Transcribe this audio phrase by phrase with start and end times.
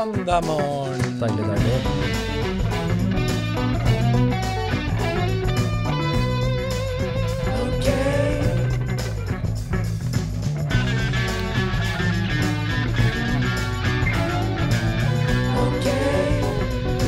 [0.00, 1.20] Mandag morgen.
[1.20, 1.80] Deilig, deilig.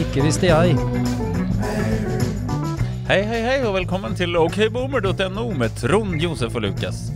[0.00, 0.76] Ikke visste jeg.
[3.08, 7.06] Hei, hei, hei, og velkommen til okboomer.no med Trond, Josef og Lukas.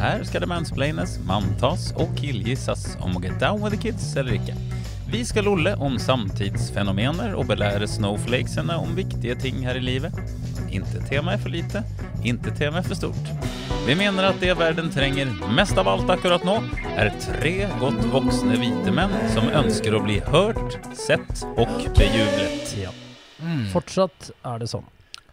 [0.00, 4.40] Her skal det mansplaines, manntas og killgissas om å get down with the kids eller
[4.40, 4.56] ikke.
[5.10, 10.18] Vi skal lolle om samtidsfenomener og belære snowflakesene om viktige ting her i livet.
[10.68, 11.80] Inte tema er for lite,
[12.28, 13.30] inte tema er for stort.
[13.86, 16.58] Vi mener at det verden trenger mest av alt akkurat nå,
[17.00, 22.76] er tre godt voksne hvite menn som ønsker å bli hørt, sett og bejublet.
[22.76, 22.92] Ja.
[23.72, 24.84] Fortsatt er det sånn.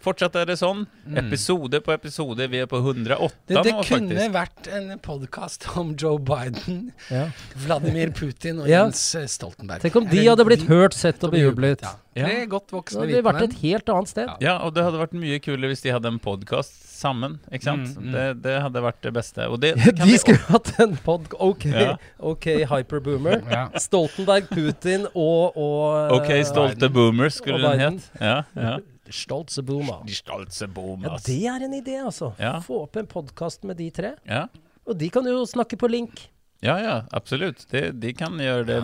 [0.06, 0.84] Fortsatt er det sånn.
[1.18, 2.46] Episode på episode.
[2.52, 7.28] Vi er på 108 Det, det nå, kunne vært en podkast om Joe Biden, Ja.
[7.66, 8.84] Vladimir Putin og Ja.
[8.86, 9.02] Jens
[9.34, 9.82] Stoltenberg.
[9.82, 11.82] Tenk om de hadde blitt hørt, sett og bejublet.
[11.82, 11.96] Ja.
[12.16, 12.30] Ja.
[12.48, 14.30] Godt voksne hvite hadde Det hadde vært et helt annet sted.
[14.30, 14.36] Ja.
[14.46, 17.38] Ja, og det hadde vært mye kulere hvis de hadde en podkast sammen.
[17.52, 17.92] Ikke sant?
[17.98, 18.12] Mm, mm.
[18.16, 19.48] Det, det hadde vært det beste.
[19.52, 21.28] Og det, det kan De vi skulle hatt en pod...
[21.44, 21.96] Ok, Ja.
[22.24, 23.42] ok, hyperboomer.
[23.52, 23.66] Ja.
[23.84, 28.12] Stoltenberg, Putin og, og Ok, stolte boomers skulle den het.
[28.22, 28.78] Ja, ja.
[29.14, 30.00] Stoltze boomer.
[30.08, 32.32] De stolte Ja, det er en idé, altså.
[32.42, 32.56] Ja.
[32.66, 34.16] Få opp en podkast med de tre.
[34.26, 34.48] Ja.
[34.88, 36.24] Og de kan jo snakke på link.
[36.60, 37.66] Ja, ja, absolutt.
[37.70, 38.78] Det, de kan gjøre det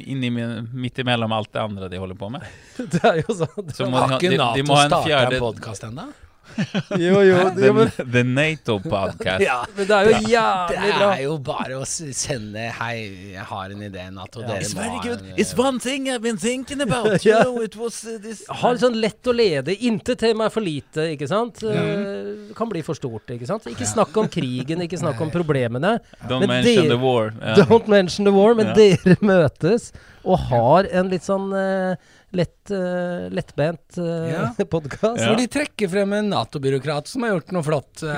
[0.00, 0.30] inni,
[0.72, 2.46] midt imellom alt det andre de holder på med.
[2.94, 3.70] Det er jo sånn.
[3.74, 6.08] Så må Har ikke Nato starta en podkast ennå?
[6.98, 7.36] Jo, jo.
[7.56, 9.42] The, jo men, the Nato podcast.
[9.48, 9.64] Ja.
[9.76, 11.10] men det er jo jævlig bra.
[11.14, 12.96] er jo bare å sende Hei,
[13.34, 14.42] jeg har en idé, Nato.
[14.44, 15.24] Dere It's very good.
[15.36, 17.24] It's eh, one thing I've been thinking about.
[17.30, 19.74] You know, it was uh, this Ha litt sånn lett å lede.
[19.86, 21.62] Intet tema er for lite, ikke sant?
[21.62, 23.66] Eh, kan bli for stort, ikke sant?
[23.70, 25.98] Ikke snakk om krigen, ikke snakk om problemene.
[26.26, 27.34] Don't Men mention dere, the war.
[27.36, 27.60] Yeah.
[27.64, 28.96] Don't mention the war, men yeah.
[29.04, 29.90] dere møtes
[30.20, 34.42] og har en litt sånn eh, lett, uh, lettbent uh, Ja.
[34.74, 35.18] podkast.
[35.20, 35.28] Ja.
[35.30, 38.02] Hvor de trekker frem en Nato-byråkrat som har gjort noe flott.
[38.06, 38.14] uh,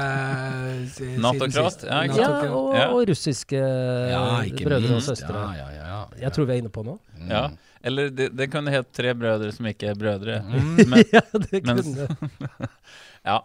[0.93, 1.87] siden Nato-krat, sist.
[1.89, 2.87] ja, ikke Ja, og, Ja.
[2.93, 3.59] og russiske
[4.13, 5.33] Ja, ikke brødre og søstre.
[5.33, 6.01] Ja, ja, ja, ja.
[6.27, 6.99] Jeg tror vi er inne på noe.
[7.19, 7.31] Mm.
[7.33, 7.45] Ja.
[7.83, 10.39] Eller det, det kunne hett Tre brødre som ikke er brødre.
[10.47, 10.77] Mm.
[10.93, 11.83] Men, ja, det kunne.
[11.83, 12.69] kunne
[13.33, 13.41] ja.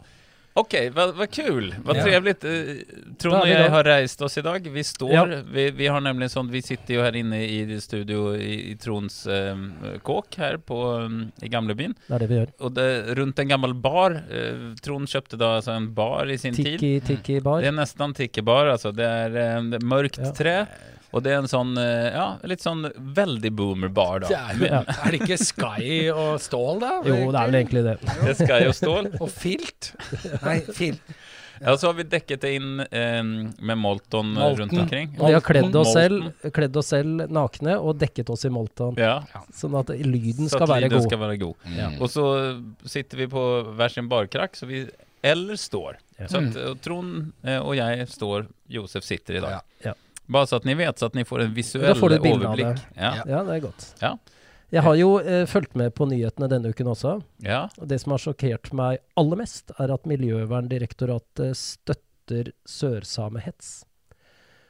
[0.60, 1.76] Okej, vad, vad kul.
[1.84, 2.04] Vad Ja.
[2.04, 2.44] trevligt.
[2.44, 2.50] Eh,
[3.32, 4.68] och vi jag har reist oss idag.
[4.72, 5.28] Vi står, Ja.
[5.54, 9.28] vi, vi har nämligen sånt, vi sitter ju här inne i studio i, i Trons
[9.28, 9.58] eh,
[10.04, 11.94] kåk här på, um, i Gamlebyn.
[12.08, 12.48] Det er det vi gjør.
[12.60, 14.12] Och det, runt en gammal bar.
[14.12, 16.66] Eh, Trond köpte då alltså en bar i sin tid.
[16.80, 17.62] Tiki, tiki bar.
[17.62, 18.92] Det är nästan tiki-bar alltså.
[18.92, 20.34] Det är eh, det är mörkt Ja.
[20.36, 20.66] trä.
[21.12, 22.84] Och det er en sånn, eh, ja, litt sånn
[23.16, 24.28] veldig boomer-bar da.
[24.28, 26.92] Det er, jo, er det ikke Sky og stål, da?
[27.08, 27.94] Jo, det er vel egentlig det.
[28.26, 29.10] Det er Sky og stål.
[29.22, 29.94] Og filt?
[30.44, 31.16] Nei, filt.
[31.58, 34.60] Ja, så har vi dekket det inn eh, med Molton eh, Molten.
[34.62, 35.10] rundt omkring.
[35.18, 39.00] Og vi har kledd oss, selv, kledd oss selv nakne og dekket oss i Molton.
[39.02, 39.24] Ja,
[39.58, 41.08] Sånn at lyden så skal at være lyden god.
[41.10, 41.70] skal være god.
[41.80, 41.90] Ja.
[41.98, 42.28] Og så
[42.86, 43.46] sitter vi på
[43.80, 44.84] hver sin barkrakk, så vi
[45.26, 45.98] eller står.
[46.20, 46.28] Ja.
[46.30, 48.46] Så at, og Trond eh, og jeg står,
[48.78, 49.64] Josef sitter i dag.
[49.86, 49.96] Ja.
[50.30, 52.82] Bare så at ni vet, så at ni får en visuell får overblikk.
[52.98, 53.14] Ja.
[53.16, 53.24] Ja.
[53.28, 53.86] Ja, det er godt.
[54.04, 54.16] Ja.
[54.76, 57.14] Jeg har jo eh, fulgt med på nyhetene denne uken også.
[57.46, 57.70] ja.
[57.80, 63.86] Og det som har sjokkert meg aller mest, er at Miljøverndirektoratet støtter sørsamehets.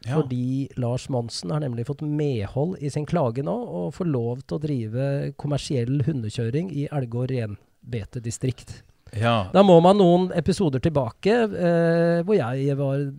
[0.06, 0.13] ja.
[0.19, 4.59] Fordi Lars Monsen har nemlig fått medhold i sin klage nå, og får lov til
[4.59, 5.07] å drive
[5.41, 8.84] kommersiell hundekjøring i Elgård renbetedistrikt.
[9.18, 9.47] ja.
[9.53, 13.09] Da må man noen episoder tilbake, eh, hvor jeg var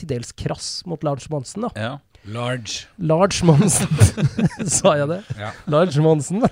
[0.00, 1.68] til dels krass mot Lars Monsen.
[1.68, 1.70] da.
[1.76, 1.98] ja.
[2.28, 2.82] Large.
[3.00, 3.88] Large Monsen,
[4.68, 5.22] sa jeg det?
[5.40, 5.54] Ja.
[5.72, 6.42] Large Monsen.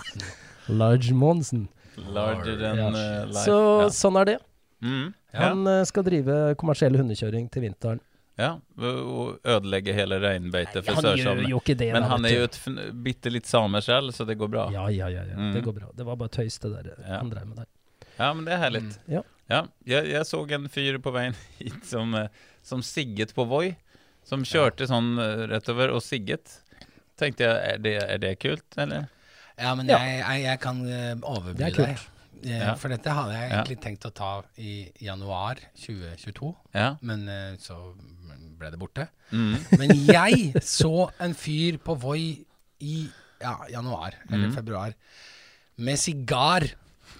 [0.68, 1.68] Large Monsen.
[1.96, 2.88] Larger than Ja.
[2.88, 3.44] eh, life.
[3.44, 3.88] Så ja.
[3.92, 4.38] sånn er det.
[4.82, 5.12] Mm.
[5.32, 5.40] ja.
[5.50, 8.00] Han eh, skal drive kommersiell hundekjøring til vinteren.
[8.36, 11.46] Ja, og ødelegge hele reinbeitet for sørsamene.
[11.48, 12.58] Men da, han er jo et
[13.04, 14.66] bitte litt same selv, så det går bra.
[14.74, 15.22] Ja, Ja, ja, ja.
[15.30, 15.36] ja.
[15.40, 15.54] Mm.
[15.54, 15.88] Det går bra.
[15.96, 17.18] Det var bare tøys, det der Ja.
[17.22, 18.34] han drev med der.
[18.34, 18.82] men det er herlig.
[18.82, 18.92] Mm.
[19.08, 19.22] Ja.
[19.48, 22.28] Ja, jeg, jeg så en fyr på veien hit som, eh,
[22.66, 23.76] som sigget på Voi.
[24.26, 26.56] Som kjørte sånn eh, rett over og sigget.
[27.16, 29.06] Tenkte jeg, er det, er det kult, eller?
[29.56, 30.00] Ja, men Ja.
[30.02, 31.94] Jeg, jeg, jeg kan eh, overby Det er deg.
[31.94, 32.12] kult.
[32.44, 32.74] Eh, Ja.
[32.76, 33.54] For dette hadde jeg Ja.
[33.62, 36.96] egentlig tenkt å ta i januar 2022, Ja.
[37.00, 37.78] men eh, så
[38.58, 39.06] ble det borte.
[39.32, 39.56] Mm.
[39.78, 42.44] Men jeg så en fyr på Voi
[42.80, 43.08] i
[43.40, 44.54] ja, januar eller Mm.
[44.54, 44.94] februar
[45.78, 46.64] med sigar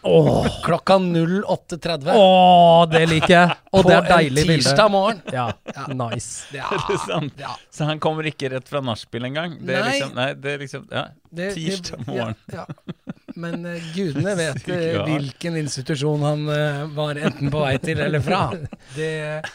[0.03, 3.57] Åh, klokka 08.30 åh, det liker jeg!
[3.73, 4.57] Og på det er en deilig bilde.
[4.63, 5.23] tirsdag morgen.
[5.33, 5.87] Ja, Ja.
[5.93, 6.47] nice.
[6.55, 7.33] Ja, Er det sant?
[7.41, 7.55] ja.
[7.71, 9.59] Så han kommer ikke rett fra nachspiel engang?
[9.67, 9.93] Det er Nei.
[9.97, 12.37] liksom, nei, det er liksom ja, Det- tirsdag morgen.
[12.53, 12.93] Ja, ja.
[13.37, 15.03] Men uh, gudene vet Sigar.
[15.11, 18.47] hvilken institusjon han uh, var enten på vei til eller fra.
[18.95, 19.11] Det,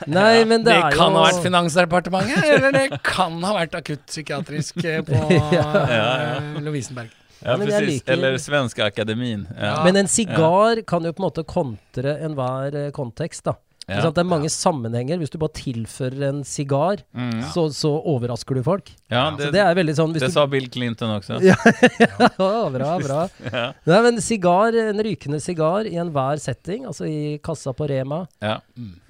[0.06, 3.74] Nei, men det, det, er jo kan ha vært Finansdepartementet, eller det kan ha vært
[3.80, 5.24] akuttpsykiatrisk på
[5.58, 6.38] Ja.
[6.62, 7.10] Lovisenberg.
[7.44, 7.90] Ja, men precis.
[8.04, 9.48] liker- Eller Svenska Akademin.
[9.58, 9.66] Ja.
[9.66, 9.84] Ja.
[9.84, 13.56] Men en sigar kan jo på en måte kontre enhver eh, kontekst, da.
[13.90, 14.10] Ja.
[14.14, 15.18] Det er mange sammenhenger.
[15.20, 17.42] Hvis du bare tilfører en sigar, Mm.
[17.52, 18.92] så, så overrasker du folk.
[19.10, 21.42] ja, det, det sånn det du sa Bill Clinton også.
[21.44, 21.56] Ja,
[22.00, 23.28] ja, bra, bra.
[23.52, 23.74] Ja.
[23.90, 28.28] Nei, men sigar, en rykende sigar i enhver setting, altså i kassa på Rema.
[28.40, 28.60] Ja.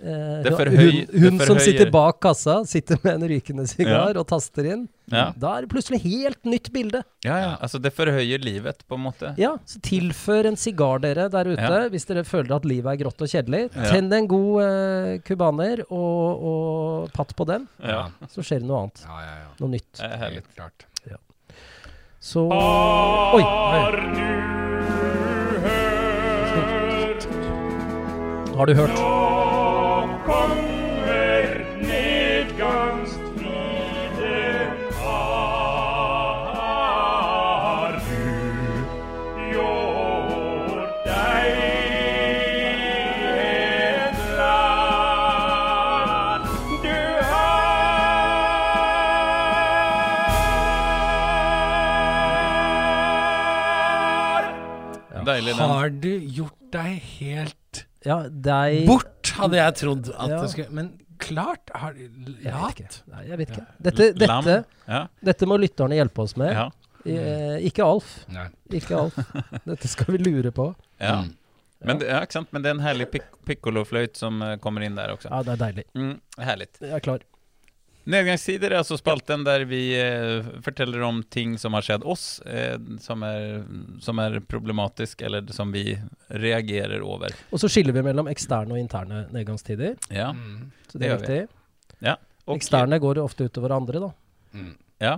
[0.01, 4.66] Eh, Det hun hun som sitter bak kassa, sitter med en rykende sigar og taster
[4.72, 4.88] inn.
[5.11, 5.27] Ja.
[5.37, 7.03] Da er det plutselig helt nytt bilde.
[7.25, 7.49] Ja, ja.
[7.61, 9.33] Altså, det forhøyer livet, på en måte.
[9.37, 11.87] Ja, så tilfør en sigar dere der ute, Ja.
[11.91, 13.69] hvis dere føler at livet er grått og kjedelig.
[13.75, 13.89] Ja.
[13.91, 18.07] Tenn en god eh, kubaner og, og patt på den, Ja.
[18.31, 19.03] så skjer det noe annet.
[19.05, 19.51] Ja, ja, ja.
[19.59, 19.91] Noe nytt.
[19.99, 20.17] Det er.
[20.31, 20.87] Helt klart.
[22.21, 23.41] Så Oi!
[28.57, 29.20] Har du hørt?
[55.31, 55.72] Deilig den.
[55.75, 60.42] Har du gjort deg helt Ja, deg bort, hadde jeg trodd at Ja.
[60.42, 60.92] det skulle Men
[61.22, 62.10] klart har Jeg
[62.42, 62.80] vet Lat.
[62.80, 63.01] ikke.
[63.13, 63.66] Nei, jeg vet ikke.
[63.88, 64.56] Dette, dette,
[64.88, 65.01] Ja.
[65.24, 66.51] dette må lytterne hjelpe oss med.
[66.56, 66.69] Ja.
[67.06, 68.25] Eh, ikke Alf.
[68.30, 68.48] Nei.
[68.78, 69.16] Ikke Alf.
[69.66, 70.74] Dette skal vi lure på.
[71.00, 71.22] ja.
[71.24, 71.36] Mm.
[71.83, 72.51] Men, det, ja, ikke sant?
[72.54, 75.31] Men det er en herlig pik pikkolofløyt som eh, kommer inn der også.
[75.31, 75.86] Ja, det er deilig.
[75.98, 76.68] Mm, herlig.
[76.80, 77.24] Jeg er klar.
[78.09, 82.77] Nedgangstider er altså spalten der vi eh, forteller om ting som har skjedd oss, eh,
[83.03, 83.62] som, er,
[84.01, 85.98] som er problematisk, eller som vi
[86.33, 87.36] reagerer over.
[87.53, 90.00] Og så skiller vi mellom eksterne og interne nedgangstider.
[90.09, 90.31] Ja.
[90.33, 90.71] Mm.
[90.89, 91.39] Så Det det er gjør vi.
[91.42, 92.18] viktig.
[92.50, 94.07] Og, Eksterne går jo ofte utover andre, da.
[94.57, 94.71] Mm.
[95.01, 95.13] Ja.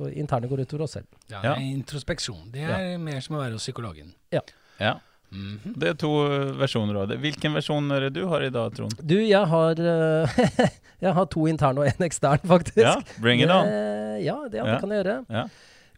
[0.00, 1.06] Og interne går utover oss selv.
[1.30, 1.54] Ja, Ja.
[1.60, 2.50] introspeksjon.
[2.50, 4.14] Det er mer som å være hos psykologen.
[4.32, 4.40] ja.
[5.32, 5.72] Mhm.
[5.80, 6.08] Det er to
[6.60, 7.16] versjoner av det.
[7.22, 8.92] Hvilken versjon er det du har i dag, Trond?
[9.00, 10.42] Du, jeg har eh,
[11.02, 12.84] Jeg har to interne og en ekstern, faktisk.
[12.84, 13.66] Ja, bring it on.
[13.66, 15.18] Eh, ja, det, ja, det kan jeg gjøre.
[15.34, 15.44] Ja.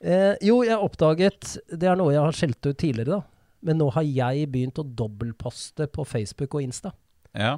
[0.04, 3.20] Eh, jo, jeg oppdaget Det er noe jeg har skjelt ut tidligere, da.
[3.64, 6.90] Men nå har jeg begynt å dobbeltposte på Facebook og Insta.
[7.32, 7.54] Ja.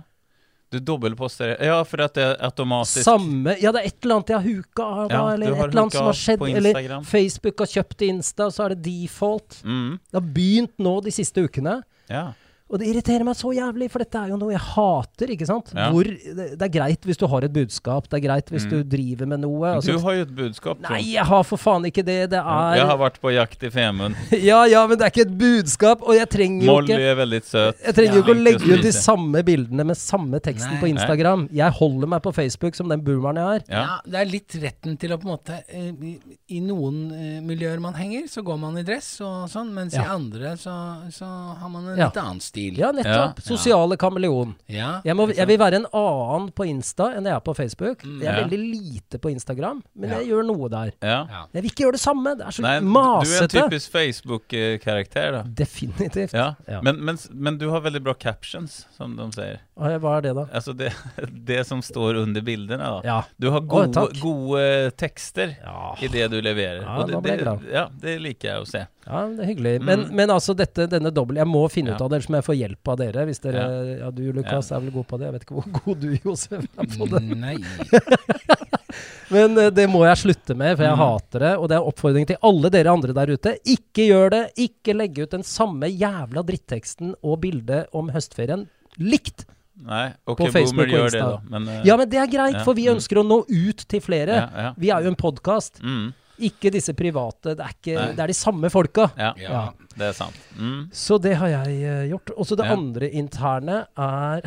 [0.71, 4.31] Du dobbeltposter Ja, for at det er automatisk Samme Ja, det er et eller annet
[4.33, 6.43] jeg har huka av, Ja, eller et eller annet som har skjedd.
[6.59, 9.61] Eller Facebook har kjøpt Insta, så er det default.
[9.63, 9.93] mm.
[10.11, 11.77] Det har begynt nå de siste ukene.
[12.11, 12.25] Ja.
[12.67, 15.69] Og det irriterer meg så jævlig, for dette er jo noe jeg hater, ikke sant?
[15.77, 15.85] Ja.
[15.95, 18.71] Hvor, det, det er greit hvis du har et budskap, det er greit hvis Mm.
[18.73, 19.61] du driver med noe.
[19.61, 20.91] Du Altså, har jo et budskap, Så.
[20.91, 22.17] nei, jeg har for faen ikke det.
[22.33, 24.17] Det er Jeg har vært på jakt i Femund.
[24.51, 27.41] Ja ja, men det er ikke et budskap, og jeg trenger jo Molly er veldig
[27.47, 27.79] søt.
[27.87, 30.81] jeg trenger jo Ja, ikke å legge ut de samme bildene med samme teksten Nei.
[30.83, 31.47] på Instagram.
[31.55, 33.65] Jeg holder meg på Facebook som den boomeren jeg er.
[33.71, 33.85] Ja.
[33.87, 35.93] Ja, det er litt retten til å på en måte eh,
[36.51, 40.03] I, noen eh, miljøer man henger, så går man i dress og sånn, mens i
[40.03, 40.75] andre så,
[41.15, 41.31] så
[41.63, 42.09] har man en Ja.
[42.11, 42.56] litt annen stil.
[42.79, 43.41] Ja, nettopp.
[43.41, 43.47] Ja.
[43.47, 44.55] Sosiale kameleon.
[44.69, 48.03] Ja, Jeg, må, jeg vil være en annen på Insta enn jeg er på Facebook.
[48.05, 48.21] Mm.
[48.23, 48.45] Jeg er Ja.
[48.47, 50.19] veldig lite på Instagram, men Ja.
[50.19, 50.93] jeg gjør noe der.
[51.03, 51.19] ja.
[51.27, 51.45] Ja.
[51.53, 52.37] Jeg vil ikke gjøre det samme.
[52.39, 55.43] Det er så Nei, du er en typisk Facebook-karakter, da.
[55.43, 56.33] Definitivt.
[56.33, 56.55] Ja.
[56.69, 56.81] Ja.
[56.83, 59.61] Men, men, men du har veldig bra captions, som de sier.
[59.77, 60.47] Hva er det, da?
[60.57, 60.93] Altså det,
[61.51, 62.79] det som står under bildene.
[62.79, 63.01] Da.
[63.05, 63.19] Ja.
[63.39, 66.83] Du har gode, Å, gode tekster Ja, i det du leverer.
[66.83, 68.85] Ja, det, det, ja, det liker jeg å se.
[69.07, 69.75] ja det er hyggelig.
[69.83, 70.15] Men, Mm.
[70.19, 72.55] men altså, dette, denne dobbel Jeg må finne ut av det, ellers må jeg få
[72.57, 73.27] hjelp av dere.
[73.29, 73.97] Hvis dere Ja.
[74.07, 75.27] Ja, du Lukas er vel god på det.
[75.29, 77.23] Jeg vet ikke hvor god du Josef er på det.
[77.37, 77.57] Nei.
[79.35, 81.03] Men eh, det må jeg slutte med, for jeg Mm.
[81.03, 81.53] hater det.
[81.59, 83.57] Og det er oppfordring til alle dere andre der ute.
[83.67, 84.43] Ikke gjør det!
[84.69, 88.67] Ikke legge ut den samme jævla dritteksten og bildet om høstferien
[89.03, 89.45] likt!
[89.77, 91.41] Nei, ok, På Facebook og det, da.
[91.53, 92.95] Men, uh, Ja, men det er greit, Ja, for vi mm.
[92.97, 94.39] ønsker å nå ut til flere.
[94.41, 94.71] ja, ja.
[94.81, 97.55] Vi er jo en podkast, Mm, ikke disse private.
[97.57, 99.09] Det er, ikke, det er de samme folka.
[99.17, 99.63] ja, Ja.
[99.97, 100.37] Det er sant.
[100.59, 100.89] Mm.
[100.93, 102.31] Så det har jeg uh, gjort.
[102.37, 102.73] Og så det Ja.
[102.77, 104.43] andre interne er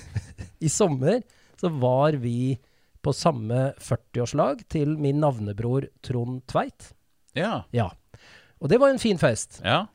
[0.64, 1.22] I sommer
[1.60, 2.58] så var vi
[3.04, 6.92] på samme 40-årslag til min navnebror Trond Tveit.
[7.34, 7.64] Ja.
[7.74, 7.90] Ja.
[8.62, 9.60] Og det var en fin fest.
[9.64, 9.86] ja.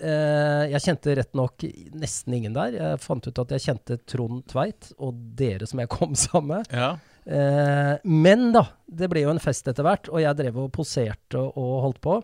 [0.00, 1.64] Uh, jeg kjente rett nok
[1.98, 2.70] nesten ingen der.
[2.78, 6.70] Jeg fant ut at jeg kjente Trond Tveit og dere som jeg kom sammen med.
[6.72, 6.92] ja.
[7.26, 11.40] Eh, men da, det ble jo en fest etter hvert, og jeg drev og poserte
[11.40, 12.16] og, holdt på.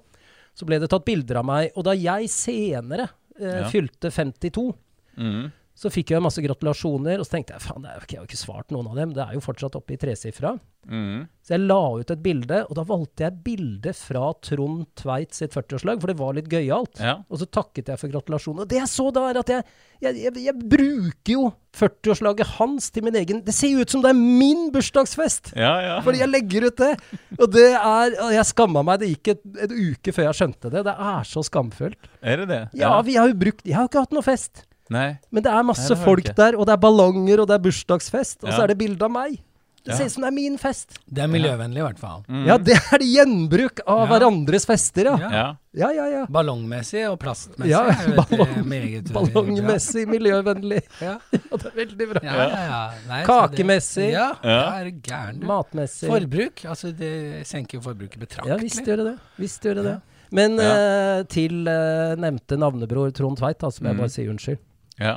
[0.56, 1.70] Så ble det tatt bilder av meg.
[1.76, 3.10] Og da jeg senere
[3.40, 4.72] eh, fylte 52,
[5.16, 5.46] Mm.
[5.76, 8.73] Så fikk jeg masse gratulasjoner, og så tenkte jeg faen, jeg har jo ikke svart
[8.73, 9.11] noen av dem.
[9.12, 10.54] Det er jo fortsatt oppe i tresifra.
[10.88, 11.26] Mm.
[11.45, 15.52] Så jeg la ut et bilde, og da valgte jeg bilde fra Trond Tveit sitt
[15.52, 17.02] 40-årslag, for det var litt gøyalt.
[17.02, 17.18] Ja.
[17.28, 18.62] Og så takket jeg for gratulasjonen.
[18.64, 19.66] Og det jeg så da, er at jeg,
[20.06, 21.42] jeg, jeg, jeg bruker jo
[21.76, 25.52] 40-årslaget hans til min egen Det ser jo ut som det er min bursdagsfest!
[25.61, 25.99] Ja, ja.
[26.06, 26.95] Fordi jeg legger ut det.
[27.37, 29.02] Og det er og Jeg skamma meg.
[29.02, 30.87] Det gikk et, et uke før jeg skjønte det.
[30.88, 32.09] Det er så skamfullt.
[32.25, 32.62] Er det det?
[32.80, 34.64] Ja, vi har jo brukt Jeg har jo ikke hatt noe fest.
[34.90, 35.19] Nei.
[35.33, 36.35] Men det er masse Nei, det folk ikke.
[36.37, 38.57] der, og det er ballonger, og det er bursdagsfest, og Ja.
[38.57, 39.40] så er det bilde av meg.
[39.87, 39.99] Det Ja.
[39.99, 40.99] ser ut som det er min fest.
[41.07, 42.25] Det er miljøvennlig, i hvert fall.
[42.28, 42.45] Mm.
[42.49, 44.19] Ja, det er det gjenbruk av Ja.
[44.19, 45.16] hverandres fester, ja.
[45.16, 45.31] Ja.
[45.31, 45.57] Ja.
[45.76, 46.26] Ja, ja, ja.
[46.26, 50.83] Ballongmessig og plastmessig Ja, eh, ballong- meget Ballongmessig, miljøvennlig.
[51.00, 51.19] Ja.
[51.33, 52.21] Ja, det er veldig bra.
[52.25, 52.90] Ja, ja, ja.
[53.07, 54.11] Nei, Kakemessig.
[54.11, 55.47] Ja, er du gæren, du.
[55.47, 56.09] Matmessig.
[56.11, 58.49] Forbruk, altså det senker jo forbruket betraktelig.
[58.49, 59.19] Ja, visst gjør det det.
[59.38, 60.00] Visst gjør det det.
[60.33, 61.19] Men Ja.
[61.21, 63.99] eh, til uh, nevnte navnebror Trond Tveit, da, så må jeg Mm.
[64.02, 64.59] bare si unnskyld.
[65.00, 65.16] Ja.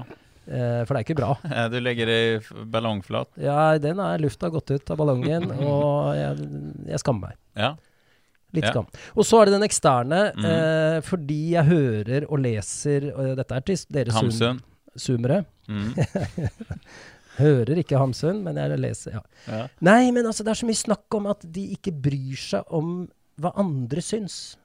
[0.50, 1.34] Eh, for det er ikke bra.
[1.74, 3.30] Du legger det i ballongflat.
[3.38, 6.50] Ja, den er lufta gått ut av ballongen, og jeg,
[6.90, 7.38] jeg skammer meg.
[7.60, 7.76] Ja.
[8.58, 8.72] Litt Ja.
[8.74, 8.88] skam.
[9.14, 10.46] Og så er det den eksterne, mm.
[10.50, 14.64] eh, fordi jeg hører og leser og Dette er til dere Hamsun.
[14.98, 15.44] zoomere.
[15.70, 15.92] Mm.
[17.40, 19.22] Hører ikke Hamsun, men jeg leser, ja.
[19.48, 19.62] Ja.
[19.86, 23.06] Nei, men altså, det er så mye snakk om at de ikke bryr seg om
[23.40, 24.58] hva andre syns.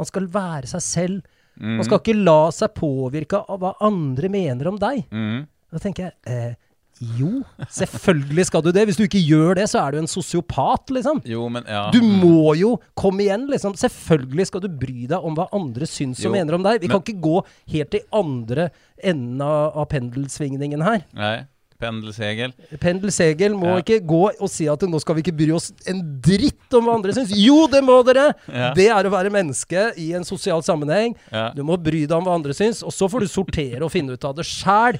[0.00, 1.35] Man skal være seg selv.
[1.60, 1.76] Mm.
[1.78, 5.04] Man skal ikke la seg påvirke av hva andre mener om deg.
[5.10, 5.44] Mm.
[5.72, 6.54] Da tenker jeg eh,
[6.96, 7.42] jo,
[7.76, 8.86] selvfølgelig skal du det.
[8.88, 11.20] Hvis du ikke gjør det, så er du en sosiopat, liksom.
[11.28, 11.90] Jo, men ja.
[11.92, 13.74] Du må jo komme igjen, liksom.
[13.76, 16.80] Selvfølgelig skal du bry deg om hva andre syns og mener om deg.
[16.80, 17.42] Vi men- kan ikke gå
[17.74, 21.04] helt til andre enden av, av pendelsvingningen her.
[21.12, 21.36] Nei.
[21.80, 22.52] Pendelsegel.
[22.80, 23.82] Pendelsegel må Ja.
[23.82, 26.94] ikke gå og si at nå skal vi ikke bry oss en dritt om hva
[26.96, 27.32] andre syns.
[27.36, 28.34] Jo, det må dere!
[28.48, 28.72] Ja.
[28.74, 31.14] Det er å være menneske i en sosial sammenheng.
[31.32, 31.50] Ja.
[31.56, 34.12] Du må bry deg om hva andre syns, og så får du sortere og finne
[34.16, 34.98] ut av det sjæl.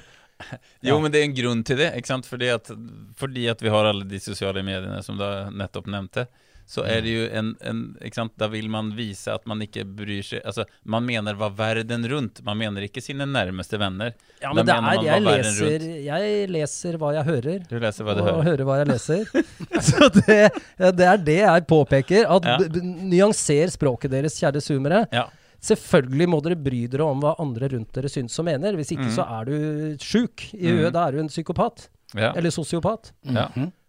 [0.85, 2.27] Jo, men det er en grunn til det, ikke sant?
[2.29, 2.69] Fordi at,
[3.17, 5.23] fordi at vi har alle de sosiale mediene som du
[5.57, 6.27] nettopp nevnte,
[6.67, 8.33] så er det jo en, en ikke sant?
[8.35, 12.41] Da vil man vise at man ikke bryr seg Altså, man mener hva verden rundt,
[12.43, 14.11] man mener ikke sine nærmeste venner.
[14.41, 17.63] Ja, Da men det er Jeg leser, jeg leser hva jeg hører.
[17.69, 18.49] Du leser hva du og hører.
[18.49, 19.23] hører hva jeg leser.
[19.87, 20.37] Så det,
[20.75, 22.27] ja, det er det jeg påpeker.
[22.35, 22.59] At Ja.
[22.83, 25.05] Nyanser språket deres, kjære zoomere.
[25.15, 25.29] Ja.
[25.63, 28.75] Selvfølgelig må dere bry dere om hva andre rundt dere syns og mener.
[28.75, 29.15] Hvis ikke mm.
[29.15, 29.57] så er du
[30.03, 30.91] sjuk i huet.
[30.91, 30.93] Mm.
[30.99, 31.87] Da er du en psykopat.
[32.11, 32.33] Ja.
[32.35, 33.13] Eller sosiopat.
[33.23, 33.47] Ja.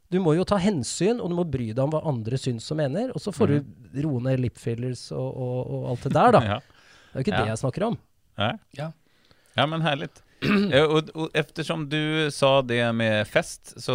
[0.08, 0.14] Mhm.
[0.16, 2.78] Du må jo ta hensyn, og du må bry deg om hva andre syns og
[2.80, 3.10] mener.
[3.14, 6.40] Og så får du roe ned lip fillers og, og, og alt det der, da.
[6.40, 6.48] Mhm.
[6.58, 6.60] Ja.
[7.08, 7.42] Det er jo ikke Ja.
[7.44, 7.98] det jeg snakker om.
[8.38, 8.58] Nej.
[8.78, 8.90] Ja.
[9.56, 10.08] Ja men herlig.
[10.72, 13.94] Eh, og, och eftersom du sa det med fest så,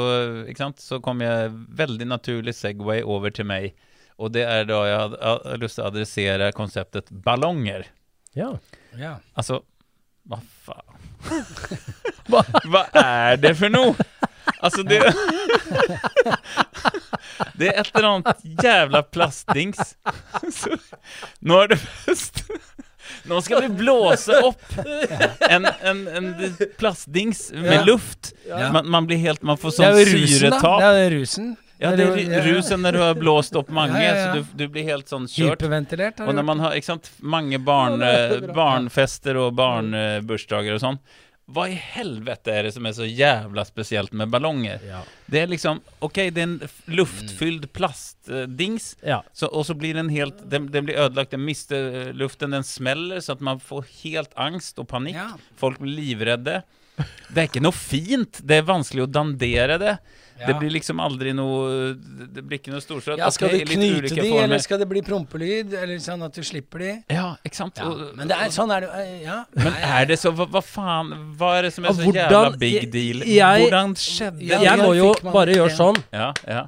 [0.50, 3.74] ikke sant, så kom jeg veldig naturlig segway over til meg.
[4.20, 7.86] Og det er da jeg hadde hadde lyst til å adressere konseptet ballonger.
[8.36, 8.50] Ja.
[9.00, 9.14] Ja.
[9.40, 9.62] Altså,
[10.28, 11.00] hva faen?
[12.28, 12.44] hva,
[12.74, 13.96] hva er det for noe?
[14.64, 15.00] Altså, det
[17.58, 19.96] Det er et eller annet jævla plastdings.
[20.58, 20.76] Så,
[21.46, 22.44] nå er det fest.
[23.30, 24.62] Nå skal vi blåse opp
[25.50, 26.30] en, en, en
[26.80, 27.84] plastdings med Ja.
[27.88, 28.32] luft.
[28.48, 28.72] Ja.
[28.74, 30.40] Man, man blir helt Man får Det sånn er jo rusen, da.
[30.40, 30.80] syretap.
[30.82, 31.52] Det er jo rusen.
[31.84, 34.24] Ja, det er ru- rusen når du har blåst opp mange, Ja, ja, ja.
[34.24, 35.58] så du, du blir helt sånn kjørt.
[35.60, 36.22] Hyperventilert.
[36.24, 38.54] har Og når man har ikke sant, mange barn, Ja, det er eh, bra.
[38.62, 41.00] barnfester og barnebursdager og sånn,
[41.54, 44.82] hva i helvete er det som er så jævla spesielt med ballonger?
[45.30, 46.58] Det er liksom Ok, det er en
[46.98, 49.22] luftfylt plastdings, ja.
[49.34, 52.66] så, og så blir den helt Den, den blir ødelagt, den mister eh, luften, den
[52.68, 55.20] smeller, så at man får helt angst og panikk.
[55.20, 55.30] Ja.
[55.60, 56.62] Folk blir livredde.
[56.98, 58.42] Det er ikke noe fint.
[58.46, 59.96] Det er vanskelig å dandere det.
[60.44, 60.48] Ja.
[60.52, 63.18] Det blir liksom aldri noe Det blir ikke noe storslått.
[63.22, 64.44] Ja, skal du knyte de, former.
[64.44, 65.72] eller skal det bli prompelyd?
[65.80, 66.90] Eller sånn at du slipper de?
[67.16, 67.80] Ja, ikke sant?
[67.80, 67.88] Ja.
[68.18, 69.38] Men det er, sånn er det eh, Ja.
[69.56, 72.60] Men er det så Hva, hva faen Hva er det som er så hvordan- jævla
[72.60, 73.24] big deal?
[73.24, 74.62] jeg- hvordan skjedde det?
[74.68, 76.68] Jeg må jo bare gjøre sånn Ja, ja.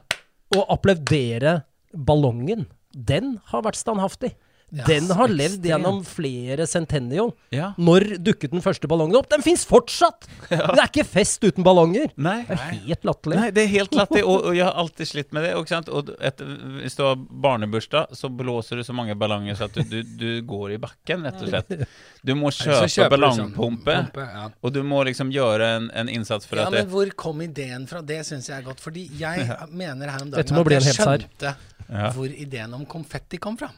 [0.56, 1.64] og applaudere
[1.94, 2.66] ballongen.
[2.96, 4.36] Den har vært standhaftig.
[4.76, 5.38] Ja, Den har ekstremt.
[5.40, 7.30] levd gjennom flere centennial.
[7.56, 7.70] ja.
[7.80, 9.30] Når dukket den første ballongen opp?
[9.32, 10.28] Den fins fortsatt!
[10.50, 12.10] Det er ikke fest uten ballonger.
[12.20, 12.42] Nei.
[12.50, 13.38] Det er helt latterlig.
[13.40, 15.54] Nei, det er helt latterlig, og, og jeg har alltid slitt med det.
[15.56, 15.90] Og, ikke sant?
[15.96, 16.44] og et,
[16.82, 17.16] hvis du har
[17.46, 21.24] barnebursdag, så blåser du så mange ballonger så at du, du, du går i bakken,
[21.28, 21.88] rett og slett.
[22.26, 24.46] Du må kjøpe sånn ballongpumpe, pumpe, ja.
[24.60, 27.88] og du må liksom gjøre en, en innsats for Ja, at men hvor kom ideen
[27.90, 28.02] fra?
[28.06, 28.84] Det syns jeg er godt.
[28.84, 29.48] Fordi jeg
[29.84, 31.56] mener her om dagen at jeg skjønte
[31.86, 32.10] Ja.
[32.16, 33.70] hvor ideen om konfetti kom fra.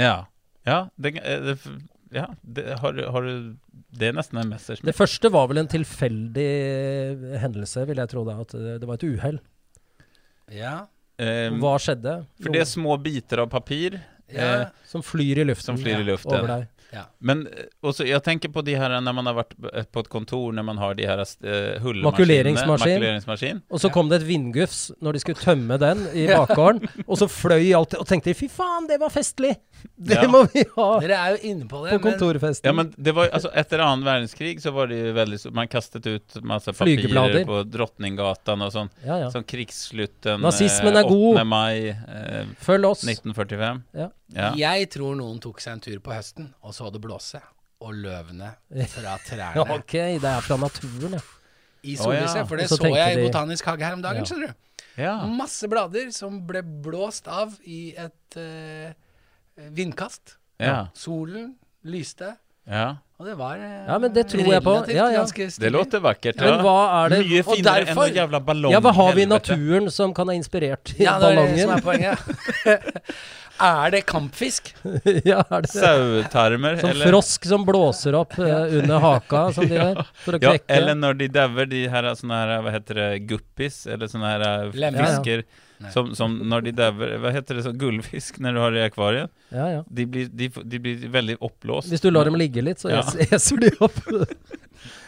[0.00, 0.26] Ja.
[0.66, 1.56] ja, det, eh, det,
[2.14, 3.56] ja det, har, har du
[3.92, 4.88] Det er nesten en Messerschmitt.
[4.88, 6.48] Det første var vel en tilfeldig
[7.42, 8.38] hendelse, vil jeg tro da.
[8.40, 9.40] At det det var et uhell.
[10.52, 10.74] Ja.
[11.20, 12.14] Um, Hva skjedde?
[12.40, 13.98] for det er små biter av papir
[14.32, 14.46] ja.
[14.62, 16.32] Eh, Som flyr i luften som flyr i luften.
[16.32, 16.68] over deg.
[16.92, 17.06] Ja.
[17.24, 17.46] Men
[17.82, 20.66] også, jeg tenker på de her når man har varit eh, på et kontor når
[20.68, 22.66] man har de her uh, hullmaskinerna.
[22.68, 23.62] Makuleringsmaskin.
[23.72, 27.28] Og så kom det et vindgufs når de skulle tømme den i bakgården, og så
[27.32, 29.54] fløy alt Og tenkte de fy faen, det var festlig!
[29.96, 30.28] Det Ja.
[30.30, 32.68] må vi ha Dere er jo inne på det, på kontorfesten.
[32.68, 36.06] Ja men det var altså, etter annen verdenskrig så var det jo veldig man kastet
[36.06, 38.92] ut masse papirer på Drottninggatan og sånn.
[39.06, 39.30] ja, ja.
[39.34, 41.40] Sånn krigsslutten Nazismen er god.
[41.40, 43.02] 8 mai eh, Følg oss.
[43.08, 43.82] 1945.
[43.98, 44.10] Ja.
[44.32, 44.52] Ja.
[44.56, 47.40] Jeg tror noen tok seg en tur på høsten, og så det blåse,
[47.82, 48.52] og løvene
[48.88, 51.22] fra trærne ok, det er fra naturen, ja.
[51.82, 52.44] i sollyset, oh, ja.
[52.48, 54.28] For det så så, jeg i de- Botanisk hage her om dagen, Ja.
[54.30, 55.02] skjønner du.
[55.02, 55.14] ja.
[55.26, 58.92] Masse blader som ble blåst av i et uh,
[59.74, 60.36] vindkast.
[60.62, 60.86] Ja.
[60.94, 62.36] Solen lyste,
[62.70, 62.94] Ja.
[63.18, 64.74] og det var eh, Ja, men det tror jeg på.
[64.86, 65.18] Ja, ja.
[65.24, 66.50] ganske Det låter låter Ja.
[66.52, 68.72] Men hva er det Mye og finere enn en noen jævla ballong.
[68.72, 71.74] Ja, hva har vi i naturen som kan ha inspirert Ja, det er det som
[71.74, 72.18] er poenget.
[73.60, 74.70] er det kampfisk?
[75.28, 77.10] ja, er det Sautarmer, Som eller?
[77.12, 81.18] frosk som blåser opp eh, under haka, som de gjør, for å Ja, eller når
[81.20, 84.80] de dauer, de her er sånne her, hva heter det, guppis, eller sånne her eh,
[84.86, 85.28] Lemfisk.
[85.34, 85.42] ja.
[85.82, 85.90] Nei.
[85.90, 88.86] som, som når de dauer, hva heter det, sånn gullfisk, når du har det i
[88.86, 89.80] akvariet, Ja, ja.
[89.90, 91.90] de blir, de, de blir veldig oppblåst.
[91.90, 93.00] Hvis du lar dem ligge litt, så Ja.
[93.34, 93.98] eser de opp.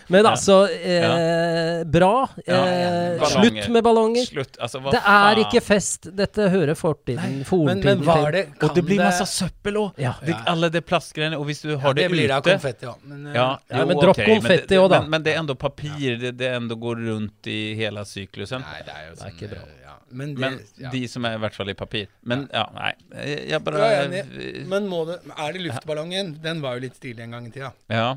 [0.09, 0.31] Men Ja.
[0.31, 2.29] altså, eh, bra.
[2.47, 4.25] Ja, Eh, slutt med ballonger.
[4.27, 5.39] Slutt, altså hva Det er faen?
[5.45, 6.09] ikke fest.
[6.17, 8.33] Dette hører fortiden, Men, fortiden men var til.
[8.33, 9.93] det Og det blir det, masse søppel òg!
[9.99, 10.15] Ja.
[10.25, 12.83] Det, alle de plastgreiene, og hvis du ja, har det det, blir det ute konfetti
[12.87, 12.95] ja.
[13.05, 15.01] Men, eh, Ja, Ja, jo, men dropp okay, konfetti det- da.
[15.01, 18.61] Men, men det er enda papir, det, det enda går rundt i hele syklusen.
[18.61, 19.59] Nei, det er jo Det er sånn ikke bra.
[19.61, 19.71] eh,
[20.13, 20.91] Men, det, Men ja.
[20.91, 22.07] de som er i hvert fall i papir.
[22.25, 22.93] Men ja, nei.
[23.25, 24.67] Jeg jeg bare Jeg er enig.
[24.69, 26.41] Men må det, er det luftballongen?
[26.41, 27.73] Den var jo litt stilig en gang i tida.
[27.91, 28.17] Ja.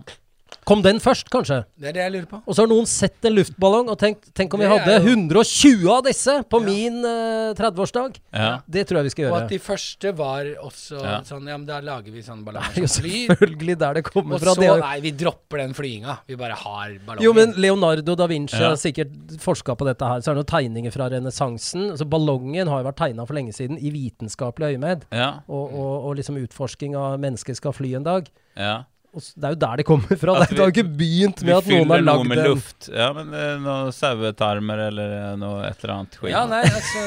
[0.66, 1.66] Kom den først, kanskje?
[1.80, 2.42] Det er det jeg lurer på.
[2.48, 5.90] Og så har noen sett en luftballong og tenkt Tenk om vi hadde jo- 120
[5.92, 6.66] av disse på Ja.
[6.66, 8.18] min uh, 30-årsdag.
[8.34, 8.60] ja.
[8.70, 9.32] Det tror jeg vi skal gjøre.
[9.34, 11.22] Og at de første var også Ja.
[11.22, 13.28] sånn Ja, men da lager vi sånne ballonger er som flyr.
[13.32, 14.54] selvfølgelig der det kommer Og fra.
[14.56, 16.18] så Det Nei, vi dropper den flyinga.
[16.28, 17.24] Vi bare har ballonger.
[17.24, 18.70] Jo, men Leonardo da Vinci Ja.
[18.70, 20.20] har sikkert forska på dette her.
[20.22, 21.92] Så er det noen tegninger fra renessansen.
[21.92, 25.04] Altså, ballongen har jo vært tegna for lenge siden i vitenskapelig øyemed.
[25.12, 25.40] Ja.
[25.48, 28.30] Og, og, og liksom utforsking av mennesker skal fly en dag.
[28.58, 28.84] ja.
[29.18, 30.36] Det er jo der det kommer fra.
[30.44, 32.50] At Det har jo ikke begynt med at noen har fyller noe lagd med en
[32.52, 32.90] luft.
[32.94, 33.32] Ja, men
[33.64, 36.32] noen sauetarmer eller eh, noe et eller annet Skinn.
[36.34, 37.04] Ja, nei, altså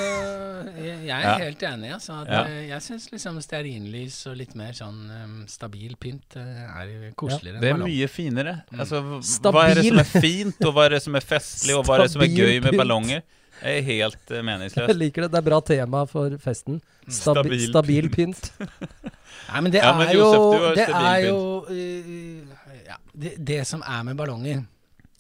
[0.80, 1.34] Jeg, jeg er Ja.
[1.40, 1.92] helt enig.
[1.96, 2.42] Altså, at, Ja.
[2.44, 7.60] eh, Jeg syns liksom stearinlys og litt mer sånn um, stabil pynt eh, er koseligere
[7.60, 8.54] Det er mye finere.
[8.70, 8.80] Mm.
[8.80, 9.02] Altså,
[9.50, 11.98] hva er det som er fint, og hva er det som er festlig, og hva
[11.98, 12.80] er det som er gøy med pynt.
[12.84, 13.22] ballonger?
[13.60, 14.88] Det er helt meningsløst.
[14.88, 15.30] Jeg liker det.
[15.34, 16.78] Det er bra tema for festen.
[17.10, 18.50] Stabi Stabil stabil pynt.
[19.50, 23.60] Nei, men det Ja, men er Josef, jo Det er jo uh, ja, det, det
[23.68, 24.62] som er med ballonger,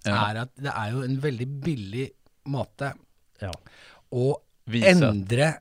[0.06, 0.14] Ja.
[0.30, 2.06] er at det er jo en veldig billig
[2.48, 2.92] måte
[3.42, 3.50] Ja.
[4.12, 4.30] å
[4.70, 4.92] Vise.
[4.94, 5.58] endre eh,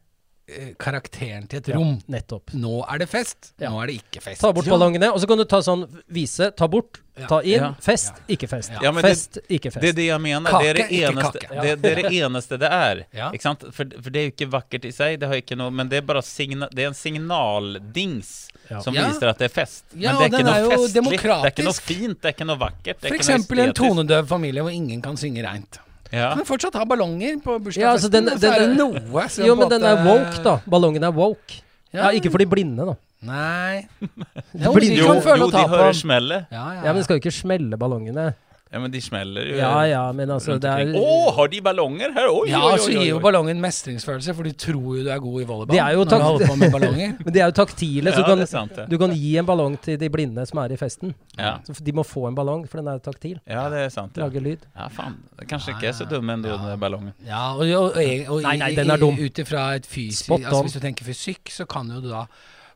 [0.77, 1.99] karakteren til et Ja, rom.
[2.09, 2.53] nettopp.
[2.53, 3.69] Nå er det fest, Ja.
[3.69, 4.41] nå er det ikke fest.
[4.41, 7.73] Ta bort ballongene, og så kan du ta sånn vise, ta bort, ta inn, Ja.
[7.79, 8.71] fest, ikke fest.
[8.71, 8.79] Ja.
[8.83, 9.81] Ja, men det- ikke fest.
[9.81, 10.49] Det er det jeg mener.
[10.49, 11.61] Kake, det er det ikke eneste kake.
[11.61, 13.05] det, det, er det eneste det er.
[13.13, 13.31] Ja.
[13.31, 13.61] Ikke sant?
[13.73, 15.97] For, for det er jo ikke vakkert i seg, det har ikke noe, men det
[15.97, 18.79] er bare signa, det er en signaldings Ja.
[18.81, 19.09] som Ja.
[19.09, 19.83] viser at det er fest.
[19.95, 22.33] Ja, men det er ikke er noe festlig, det er ikke noe fint, det er
[22.33, 23.01] ikke noe vakkert.
[23.01, 25.79] Det er For ikke noe eksempel en tonedøv familie hvor ingen kan synge reint.
[26.11, 26.31] Ja.
[26.33, 27.81] Kan fortsatt ha ballonger på bursdagsfesten.
[27.83, 30.55] Ja, altså, den- den, så er det noe som Jo, men den er woke, da.
[30.65, 31.61] Ballongen er woke.
[31.93, 32.95] Ja, ikke for de blinde, da.
[33.21, 33.87] Nei.
[34.53, 36.45] Jo, Jo, kan jo de hører smellet.
[36.51, 36.83] Ja, ja.
[36.85, 38.33] Ja, men de skal jo ikke smelle ballongene.
[38.69, 39.55] Ja, men de smeller jo.
[39.57, 42.27] Ja ja, men altså, det er Å, har de ballonger her?
[42.29, 45.09] Oi, Ja, oi, så oi, så gir jo ballongen mestringsfølelse, for du tror jo du
[45.09, 47.15] er god i volleyball De er jo når du holder på med ballonger.
[47.25, 48.85] Men de er jo taktile, så Ja, du, kan, sant, ja.
[48.91, 51.15] du kan gi en ballong til de blinde som er i festen.
[51.39, 51.55] Ja.
[51.65, 53.39] Så de må få en ballong, for den er taktil.
[53.49, 54.13] ja, det er sant.
[54.21, 54.69] Ja, Lager lyd.
[54.77, 55.17] ja faen.
[55.41, 57.15] Det kanskje ikke er så dum enn den ballongen.
[57.25, 59.17] Ja, og, og, og, og Nei, nei, den er dum.
[59.17, 60.61] Ut ifra et fysisk altså.
[60.67, 62.27] Hvis du tenker fysikk, så kan jo du da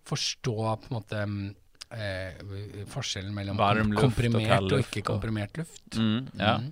[0.10, 1.52] forstå på en måte mm,
[1.98, 5.84] eh, forskjellen mellom Varm luft komprimert kald og, ikke komprimert luft.
[5.98, 6.58] Mm, ja.
[6.60, 6.72] Mm.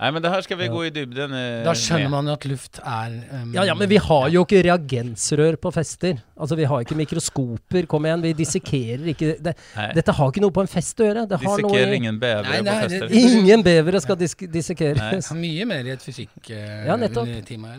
[0.00, 0.72] Nei, men det her skal vi Ja.
[0.72, 2.10] gå i dybden eh, Da skjønner med.
[2.10, 5.72] man jo at luft er um, Ja ja, men vi har jo ikke reagensrør på
[5.72, 6.18] fester.
[6.34, 7.86] Altså, vi har ikke mikroskoper.
[7.86, 9.54] Kom igjen, vi dissekerer ikke det,
[9.94, 11.28] Dette har ikke noe på en fest å gjøre.
[11.30, 13.08] Det har noe Dissekerer i ingen bevere Nei, på fester.
[13.08, 15.30] det- Ingen bevere skal dis dissekeres.
[15.34, 16.96] mye mer i et fysikk uh, Ja,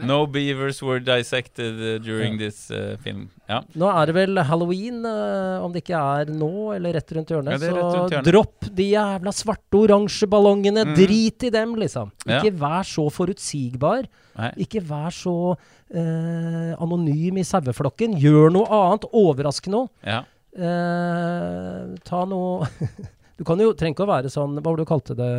[0.06, 3.30] No beavers were dissected uh, during this uh, film.
[3.50, 3.62] Ja.
[3.78, 7.54] Nå er det vel halloween, eh, om det ikke er nå eller rett rundt hjørnet.
[7.54, 8.30] Ja, så rett rundt hjørnet.
[8.32, 10.86] dropp de jævla svarte oransje ballongene.
[10.88, 10.96] Mm.
[10.98, 12.05] Drit i dem, liksom.
[12.26, 12.40] Ja.
[12.40, 14.08] Ikke vær så forutsigbar.
[14.36, 14.52] Nei.
[14.66, 18.18] Ikke vær så eh, anonym i saueflokken.
[18.22, 19.08] Gjør noe annet.
[19.16, 19.90] Overrask noe.
[20.06, 20.24] Ja.
[20.56, 22.68] Eh, ta noe
[23.36, 25.32] Du kan jo trenger ikke å være sånn Hva var det du kalte det?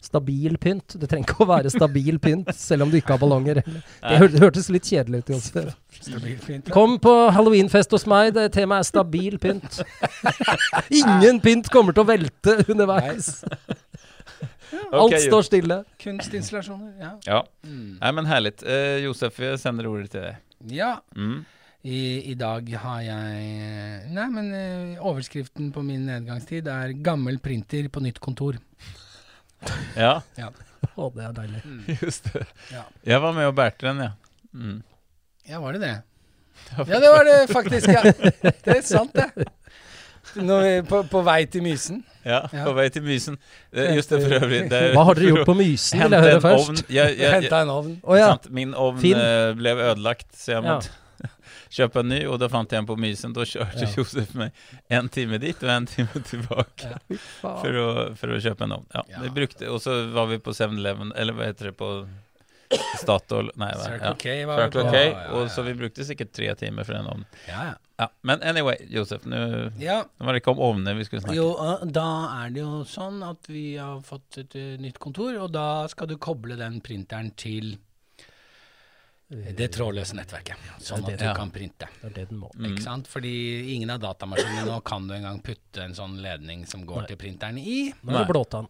[0.00, 0.94] Stabil pynt.
[0.96, 3.58] Det trenger ikke å være stabil pynt, selv om du ikke har ballonger.
[3.66, 5.50] Det hør, hørtes litt kjedelig ut.
[5.98, 6.70] Stabilt fint.
[6.72, 8.30] Kom på halloweenfest hos meg.
[8.38, 9.82] Det Temaet er stabil pynt.
[11.02, 13.42] Ingen pynt kommer til å velte underveis.
[14.92, 15.78] Alt står stille.
[16.02, 17.12] Kunstinstallasjoner, ja.
[17.26, 17.98] Ja, Mm.
[18.00, 18.52] Nei, men herlig.
[18.62, 20.36] Uh, Josef, vi sender ordet til deg.
[20.76, 21.44] Ja, Mm.
[21.84, 27.88] i, i dag har jeg Nei, men uh, overskriften på min nedgangstid er 'Gammel printer
[27.88, 28.58] på nytt kontor'.
[29.96, 30.20] Ja,
[30.96, 31.62] Å, det er deilig.
[32.02, 32.46] just det.
[32.72, 32.84] Ja.
[33.04, 34.12] Jeg var med og bærte den ja.
[34.54, 34.78] Mm.
[35.48, 35.96] Ja, var det det?
[36.76, 38.02] Ja, det var det faktisk, ja.
[38.64, 39.46] Det er sant, det.
[40.36, 42.04] Når vi, på, på vei til Mysen.
[42.24, 42.64] Ja, Ja.
[42.64, 43.38] på vei til Mysen.
[43.72, 44.62] Just det, for øvrig.
[44.70, 46.84] Det Hva har dere gjort på Mysen, vil jeg høre en først.
[46.90, 47.94] Henta en ovn.
[48.04, 48.32] Oh, ja.
[48.34, 49.20] sant, min ovn Fin.
[49.58, 50.80] ble ødelagt, så jeg Ja.
[51.70, 53.34] kjøpe köpa en ny og da fant jeg en på Mysen.
[53.36, 53.90] Da kjørte Ja.
[53.96, 54.52] Josef meg
[54.90, 56.98] en time dit og en time tilbake Ja.
[57.40, 58.86] for, å, for, å, kjøpe en ovn.
[58.94, 59.22] Ja, Ja.
[59.22, 62.06] Vi brukte, og så var vi på 7-Eleven, eller hva heter det på
[62.98, 63.50] Statoil?
[63.58, 63.72] Nei?
[63.74, 64.14] Circle Ja.
[64.18, 64.90] K var Circle på.
[64.90, 67.24] K, Ja, ja, och så vi brukte sikkert tre timer for den ovnen.
[67.48, 67.74] Ja, ja.
[68.00, 70.04] Ja, men anyway, Josef, nu ja.
[70.18, 71.36] det var det ikke om ovner vi skulle snakke.
[71.36, 71.50] Jo,
[71.84, 72.06] da
[72.44, 76.08] er det jo sånn at vi har fått et eh, nytt kontor, og da skal
[76.08, 77.74] du koble den printeren til
[79.30, 81.86] det trådløse nettverket, sånn at du kan printe.
[82.00, 82.48] Det er det den må.
[82.56, 82.72] Mm.
[82.72, 83.06] Ikke sant?
[83.06, 83.30] Fordi
[83.76, 87.10] ingen av datamaskinene nå kan du engang putte en sånn ledning som går Nei.
[87.12, 87.76] til printeren i.
[88.02, 88.66] Nå er det blåtann.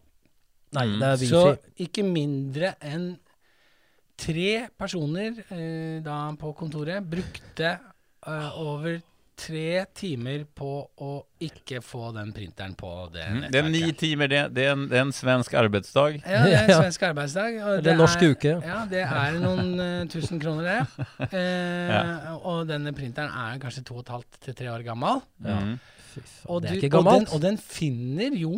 [0.77, 0.99] Nei, Mm.
[0.99, 3.17] det er Så ikke mindre enn
[4.21, 8.99] tre personer eh, da på kontoret brukte eh, over
[9.41, 10.67] tre timer på
[11.01, 13.39] å ikke få den printeren på det Mm.
[13.39, 13.51] nettverket.
[13.55, 16.19] Det er ni timer, det, det, er en, det er en svensk arbeidsdag.
[16.21, 17.55] Ja, det er en svensk arbeidsdag.
[17.63, 18.51] og Eller en norsk uke.
[18.67, 21.07] Ja, det er noen uh, tusen kroner, det.
[21.41, 25.23] Eh, Og denne printeren er kanskje to og et halvt til tre år gammel.
[25.41, 25.57] Ja.
[25.65, 25.73] Mm.
[26.11, 28.53] Fy faen, Og, det du, er og, den, og den finner jo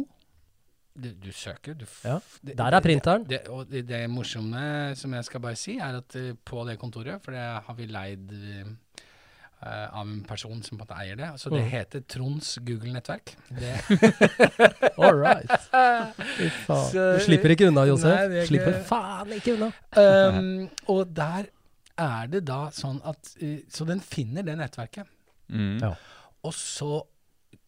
[0.93, 2.19] Du, du søker, du f- Ja,
[2.53, 3.23] der er printeren.
[3.25, 6.75] Det, og det, det morsomme som jeg skal bare si, er at eh, på det
[6.82, 8.67] kontoret, for det har vi leid uh,
[9.65, 11.69] av en person som på en måte eier det, så det Mm.
[11.71, 13.34] heter Tronds Google-nettverk.
[13.49, 13.73] Det
[15.01, 15.49] All right.
[16.77, 18.12] Så- Du slipper ikke unna, Josef.
[18.13, 19.71] Nei, det er slipper faen ikke unna.
[19.97, 21.47] Um, og der
[21.97, 25.08] er det da sånn at uh, Så den finner det nettverket.
[25.49, 25.79] Mm.
[25.82, 25.93] Ja.
[26.43, 27.01] Og så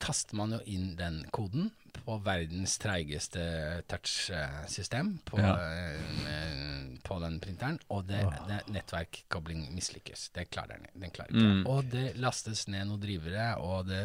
[0.01, 1.71] taster man jo inn den koden
[2.05, 3.41] på verdens treigeste
[3.87, 5.53] touchsystem på, Ja.
[5.55, 10.29] eh, på den printeren, og det, det nettverkkobling mislykkes.
[10.35, 11.51] Det klarer den, den klarer ikke.
[11.59, 11.65] Mm.
[11.69, 14.01] Og det lastes ned noen drivere, og det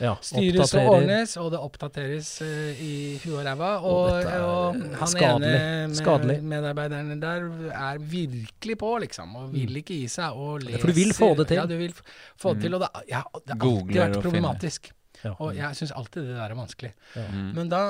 [0.00, 0.14] Ja.
[0.20, 2.92] Styres og ordnes, og det oppdateres uh, i
[3.24, 3.70] huet og ræva.
[3.80, 4.10] Og,
[4.42, 5.54] og eh, han skadelig.
[5.54, 6.38] ene med, Skadelig.
[6.42, 10.36] medarbeideren der er virkelig på, liksom, og vil ikke gi seg.
[10.36, 10.76] Og leser.
[10.76, 10.80] Mm.
[10.80, 11.56] For du vil få det til.
[11.56, 11.94] Ja, du vil
[12.36, 14.22] få det til, og det, ja, det har alltid vært problematisk.
[14.28, 14.92] problematisk.
[15.24, 15.32] Ja.
[15.40, 16.92] Og jeg syns alltid det der er vanskelig.
[17.16, 17.50] Mm.
[17.56, 17.80] Men da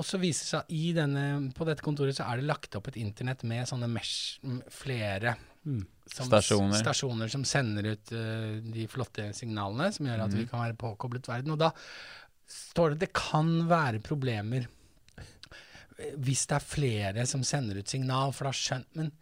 [0.00, 1.24] også viser det seg i denne,
[1.56, 4.38] på dette kontoret så er det lagt opp et internett med sånne mesh,
[4.70, 5.82] flere Mm.
[6.08, 6.78] som, Stasjoner.
[6.80, 10.38] stasjoner som sender ut uh, de flotte signalene, som gjør at Mm.
[10.38, 11.52] vi kan være påkoblet verden.
[11.52, 11.68] Og da
[12.48, 14.64] står det det kan være problemer
[16.16, 19.12] hvis det er flere som sender ut signal, for da skjønner Men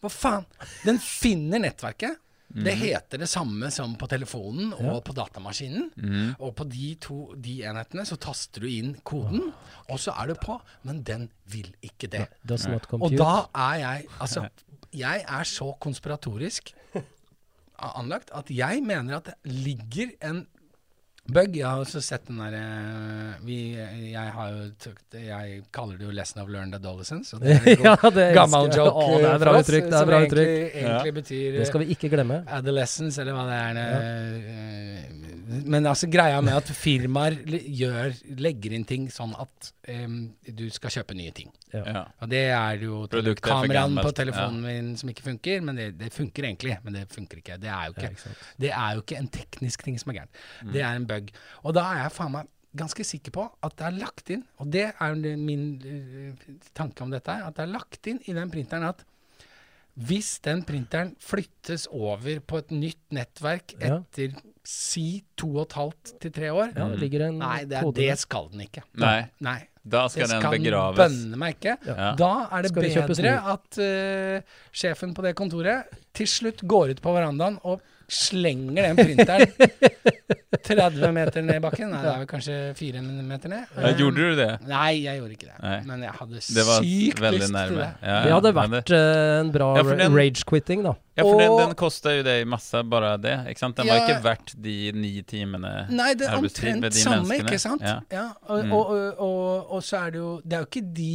[0.00, 0.46] hva faen?
[0.84, 2.16] Den finner nettverket.
[2.54, 5.00] Det heter det samme som på telefonen og Ja.
[5.00, 5.88] på datamaskinen.
[5.96, 6.34] Mm.
[6.38, 9.52] Og på de to de enhetene så taster du inn koden,
[9.90, 10.60] og så er du på.
[10.84, 12.28] Men den vil ikke det.
[12.92, 14.48] Og da er jeg Altså,
[14.94, 16.74] jeg er så konspiratorisk
[17.78, 20.46] anlagt at jeg mener at det ligger en
[21.32, 21.56] bug.
[21.56, 22.60] Jeg har også sett den derre
[23.48, 27.34] Jeg har jo tøkt, Jeg kaller det jo 'lesson of learned adolescence'.
[27.34, 28.86] Og det er en ja, det gammel elsker jeg.
[28.86, 29.84] joke Å, det er bra uttrykk.
[29.90, 30.48] Det er bra uttrykk.
[30.48, 32.36] egentlig, egentlig betyr Det skal vi ikke glemme.
[32.48, 33.72] Adolescence, eller hva det er.
[33.80, 34.93] eh,
[35.44, 40.92] Men altså greia med at firmaer gjør, legger inn ting sånn at um, du skal
[40.98, 41.52] kjøpe nye ting.
[41.74, 42.04] Ja.
[42.22, 45.88] Og det er jo Produktet er kameraen på telefonen min som ikke funker, men det,
[46.00, 46.78] det funker egentlig.
[46.86, 47.58] Men det funker ikke.
[47.62, 50.42] Det er jo ikke, ja, det er jo ikke en teknisk ting som er gærent.
[50.62, 50.74] Mm.
[50.76, 51.32] Det er en bug.
[51.62, 54.70] Og da er jeg faen meg ganske sikker på at det er lagt inn, og
[54.74, 58.88] det er min uh, tanke om dette, at det er lagt inn i den printeren
[58.90, 59.04] at
[59.96, 64.00] hvis den printeren flyttes over på et nytt nettverk Ja.
[64.00, 67.78] etter si to og et halvt til tre år Ja, det ligger en Nei, det,
[67.78, 68.82] er, det skal den ikke.
[68.96, 69.58] Nei, Nei.
[69.84, 70.96] da Det skal den skal begraves.
[70.98, 71.74] bønne meg ikke.
[71.86, 72.14] Ja.
[72.16, 77.02] Da er det Skal bedre at uh, sjefen på det kontoret til slutt går ut
[77.04, 79.46] på verandaen og slenger den printeren
[80.64, 81.90] 30 meter ned i bakken.
[81.92, 83.64] Nei, det er vel kanskje 4 meter ned.
[83.74, 84.46] Ja, Um, gjorde du det?
[84.68, 85.56] Nei, jeg gjorde ikke det.
[85.60, 85.74] Nei.
[85.88, 87.88] Men jeg hadde sykt lyst til det.
[88.00, 89.00] Ja, Det hadde vært det...
[89.40, 90.94] en bra Ja, rage-quitting, da.
[91.18, 93.34] Ja, for den, Og- den kosta jo deg masse, bare det.
[93.52, 93.76] Ikke sant?
[93.76, 97.50] Den var ikke verdt de ni timene Nei, det er omtrent samme, menneskene.
[97.52, 97.82] ikke sant?
[97.84, 97.98] Ja.
[98.10, 98.72] Ja, og, Mm.
[98.72, 101.12] og, og, og, og så er det jo Det er jo ikke de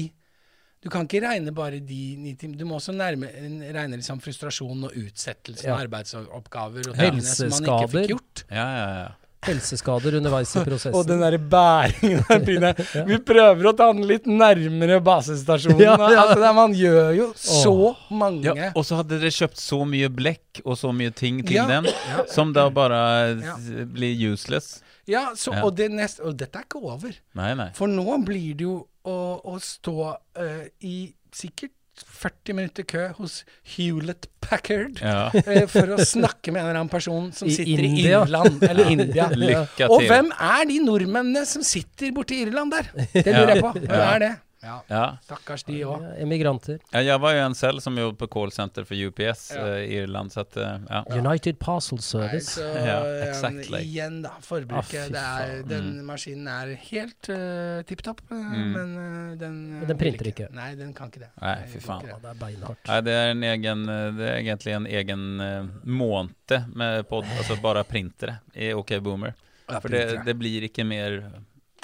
[0.81, 2.57] Du kan ikke regne bare de ni timene.
[2.61, 3.27] Du må også nærme,
[3.75, 5.73] regne liksom frustrasjon og utsettelse Ja.
[5.75, 7.51] av arbeidsoppgaver og helseskader.
[7.51, 8.43] som man ikke fikk gjort.
[8.49, 9.09] Ja, ja, ja.
[9.47, 10.95] Helseskader underveis i prosessen.
[10.99, 12.71] Og den derre bæringen der, Trine.
[13.11, 15.79] Vi prøver å ta den litt nærmere basestasjonen.
[15.83, 16.23] Ja, ja.
[16.25, 17.75] Altså, det, man gjør jo så
[18.11, 18.71] mange ja.
[18.75, 21.67] Og så hadde dere kjøpt så mye blekk og så mye ting til Ja.
[21.67, 22.23] den, Ja.
[22.31, 23.55] som da bare Ja.
[23.83, 24.81] blir useless.
[25.09, 25.63] Ja, så, Ja.
[25.65, 27.17] Og, det neste, og dette er ikke over.
[27.39, 27.69] Nei, nei.
[27.77, 28.77] For nå blir det jo
[29.09, 29.17] å,
[29.49, 29.95] å stå
[30.37, 30.95] uh, i
[31.33, 33.41] sikkert 40 minutter kø hos
[33.75, 35.25] Hewlett Packard Ja.
[35.35, 38.21] uh, for å snakke med en eller annen person som I sitter India.
[38.21, 39.25] i Irland eller India.
[39.35, 39.91] Lykke til.
[39.91, 42.87] Og hvem er de nordmennene som sitter borti Irland der?
[43.17, 43.73] Det lurer jeg på.
[43.81, 44.05] Hvem Ja.
[44.13, 44.31] er det?
[44.61, 45.17] Ja, Ja.
[45.23, 46.01] Stakkars de òg.
[46.03, 46.79] Ja, Emigranter.
[46.91, 49.61] ja, jeg var jo en selv som jobbet på callsenter for UPS Ja.
[49.63, 51.03] uh, i Irland, så at, uh, ja.
[51.15, 52.57] United Parcel Service.
[52.59, 53.79] Så Ja, eh, exactly.
[53.85, 54.33] igjen, da.
[54.41, 55.15] Forbruket.
[55.15, 58.71] Ah, det er, den den maskinen er helt uh, tipp topp, eh, Mm.
[58.73, 60.49] men eh, den eh, Men den printer ikke.
[60.53, 61.31] Nei, den kan ikke det.
[61.41, 62.01] Nei, fy faen.
[62.05, 62.21] det.
[62.21, 62.87] det er beinhardt.
[62.87, 67.23] Nei, det er en egen eh, Det er egentlig en egen eh, måned med pod,
[67.39, 69.33] altså bare printere i OK Boomer.
[69.69, 71.19] Ja, For det, det blir ikke mer.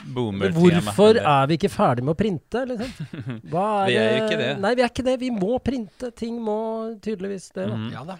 [0.03, 1.23] Hvorfor enn det.
[1.25, 2.89] er vi ikke ferdig med å printe, liksom?
[3.51, 4.49] Hva Vi er jo ikke det.
[4.61, 5.15] Nei, vi er ikke det.
[5.21, 6.11] Vi må printe.
[6.15, 6.57] Ting må
[7.01, 7.67] tydeligvis det.
[7.69, 7.75] Da.
[7.75, 7.91] Mhm.
[7.93, 8.17] Ja da.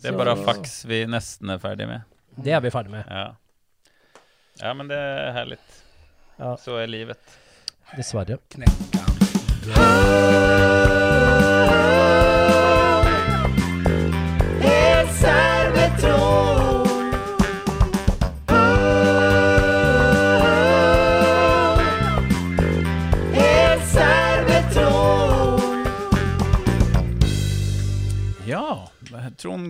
[0.00, 2.02] Det er Så- bare faks vi nesten er ferdig med.
[2.36, 3.04] Det er vi ferdig med.
[3.08, 3.34] Ja.
[4.62, 5.58] ja, men det er herlig.
[6.38, 7.18] Ja, Så er livet.
[7.96, 8.38] dessverre.
[8.50, 10.22] Knekka.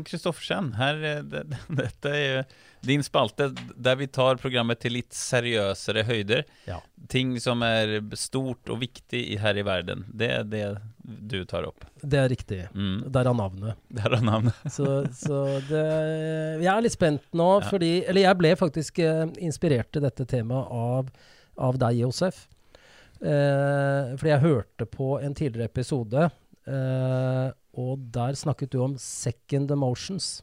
[0.07, 1.45] Kristoffersen, eh, det,
[1.83, 2.45] dette er
[2.85, 3.47] din spalte
[3.81, 6.43] der vi tar programmet til litt seriøsere høyder.
[6.69, 6.79] Ja.
[7.09, 10.05] Ting som er stort og viktig her i verden.
[10.13, 10.65] Det er det
[11.05, 11.85] du tar opp.
[12.01, 12.61] Det er riktig.
[12.77, 13.07] Mm.
[13.13, 13.81] Derav navnet.
[13.99, 14.57] Der er navnet.
[14.77, 15.85] Så, så det
[16.65, 17.69] Jeg er litt spent nå, Ja.
[17.69, 21.09] fordi Eller jeg ble faktisk eh, inspirert til dette temaet av,
[21.57, 22.45] av deg, Josef.
[23.25, 26.27] Eh, fordi jeg hørte på en tidligere episode,
[26.69, 30.43] eh, og der snakket du om second emotions.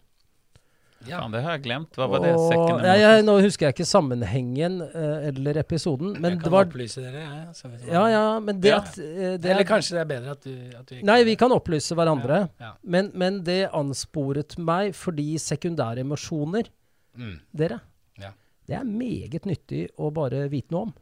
[1.08, 1.18] Ja.
[1.18, 1.96] Faen, det har jeg glemt.
[1.98, 2.32] Hva var det?
[2.38, 3.12] Second ja, ja.
[3.26, 7.24] Nå husker jeg ikke sammenhengen uh, eller episoden, men jeg det kan var opplyse dere,
[7.58, 7.72] hva.
[7.90, 8.78] Ja, ja, men det Ja.
[8.84, 11.24] at uh, det Eller er- kanskje det er bedre at du, at du ikke Nei,
[11.26, 12.38] vi kan opplyse hverandre.
[12.62, 12.72] Ja, ja.
[12.84, 16.70] Men, men det ansporet meg fordi sekundære emosjoner,
[17.18, 17.40] Mm.
[17.52, 17.82] dere,
[18.22, 18.30] Ja.
[18.68, 20.94] det er meget nyttig å bare vite noe om.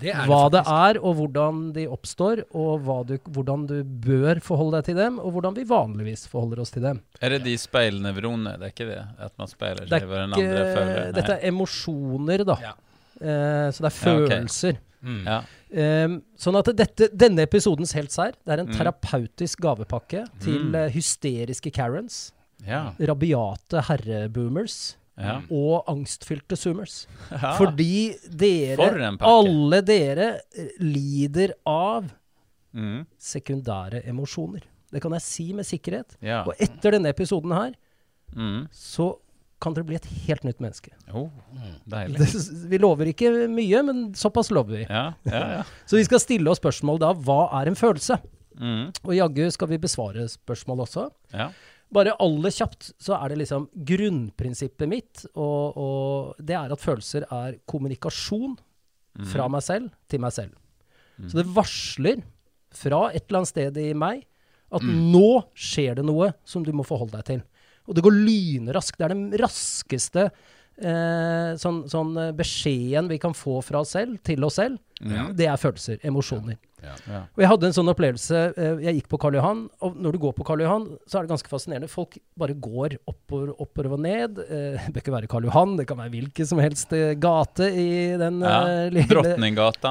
[0.00, 4.40] Det er hva det er, og hvordan de oppstår, og hva du, hvordan du bør
[4.40, 7.00] forholde deg til dem, og hvordan vi vanligvis forholder oss til dem.
[7.20, 8.56] Er det de speilnevronene?
[8.58, 9.00] Det er ikke det?
[9.18, 11.12] At man speiler er seg hver den andre føler?
[11.18, 12.56] dette er emosjoner, da.
[12.62, 12.74] Ja.
[13.18, 14.36] Eh, så det er Ja, okay.
[14.36, 14.78] følelser.
[15.02, 15.18] Mm.
[15.26, 15.40] Ja.
[15.78, 18.74] Ehm, sånn at dette, denne episodens helt sær, det er en Mm.
[18.78, 20.74] terapeutisk gavepakke til Mm.
[20.74, 22.32] eh, hysteriske Karens,
[22.66, 22.92] Ja.
[22.98, 25.40] rabiate herreboomers ja.
[25.50, 27.06] og angstfylte zoomers.
[27.32, 27.54] ja.
[27.58, 28.88] Fordi dere,
[29.20, 32.10] alle dere, eh, lider av
[32.78, 33.06] Mm.
[33.18, 34.60] sekundære emosjoner.
[34.92, 36.16] Det kan jeg si med sikkerhet.
[36.22, 36.42] Ja.
[36.46, 37.72] Og etter denne episoden her,
[38.36, 38.66] Mm.
[38.70, 39.16] så
[39.60, 40.90] kan dere bli et helt nytt menneske.
[41.16, 41.30] Oh,
[41.88, 42.18] deilig.
[42.20, 44.84] Det, vi lover ikke mye, men såpass lover vi.
[44.84, 45.62] Ja, ja, ja.
[45.88, 47.14] Så vi skal stille oss spørsmål da.
[47.14, 48.20] Hva er en følelse?
[48.60, 48.92] Mm.
[49.02, 51.08] Og jaggu skal vi besvare spørsmål også.
[51.32, 51.48] ja.
[51.90, 57.24] Bare aller kjapt så er det liksom grunnprinsippet mitt, og, og det er at følelser
[57.32, 58.58] er kommunikasjon
[59.18, 59.24] Mm.
[59.26, 60.52] fra meg selv til meg selv.
[61.26, 62.20] Så det varsler
[62.70, 64.20] fra et eller annet sted i meg
[64.70, 65.10] at Mm.
[65.10, 67.42] nå skjer det noe som du må forholde deg til.
[67.88, 68.96] Og det går lynraskt.
[69.00, 70.30] Det er den raskeste eh,
[71.58, 74.78] sånn, sånn eh, beskjeden vi kan få fra oss selv til oss selv.
[75.02, 75.28] ja.
[75.34, 76.56] Det er følelser, emosjoner.
[76.78, 77.24] Ja.
[77.34, 78.40] Og jeg hadde en sånn opplevelse.
[78.56, 81.26] eh, Jeg gikk på Karl Johan, og når du går på Karl Johan, så er
[81.26, 81.88] det ganske fascinerende.
[81.90, 84.38] Folk bare går oppover, oppover og ned.
[84.46, 87.66] Eh, Det bør ikke være Karl Johan, det kan være hvilken som helst eh, gate
[87.74, 88.60] i den ja.
[88.86, 89.34] eh, lille,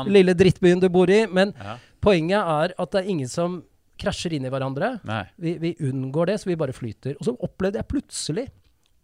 [0.08, 1.26] lille drittbyen du bor i.
[1.28, 1.76] Men Ja.
[2.00, 3.63] poenget er at det er ingen som
[4.00, 5.00] krasjer inn i hverandre.
[5.41, 7.15] Vi, vi unngår det, så vi bare flyter.
[7.19, 8.47] Og så opplevde jeg plutselig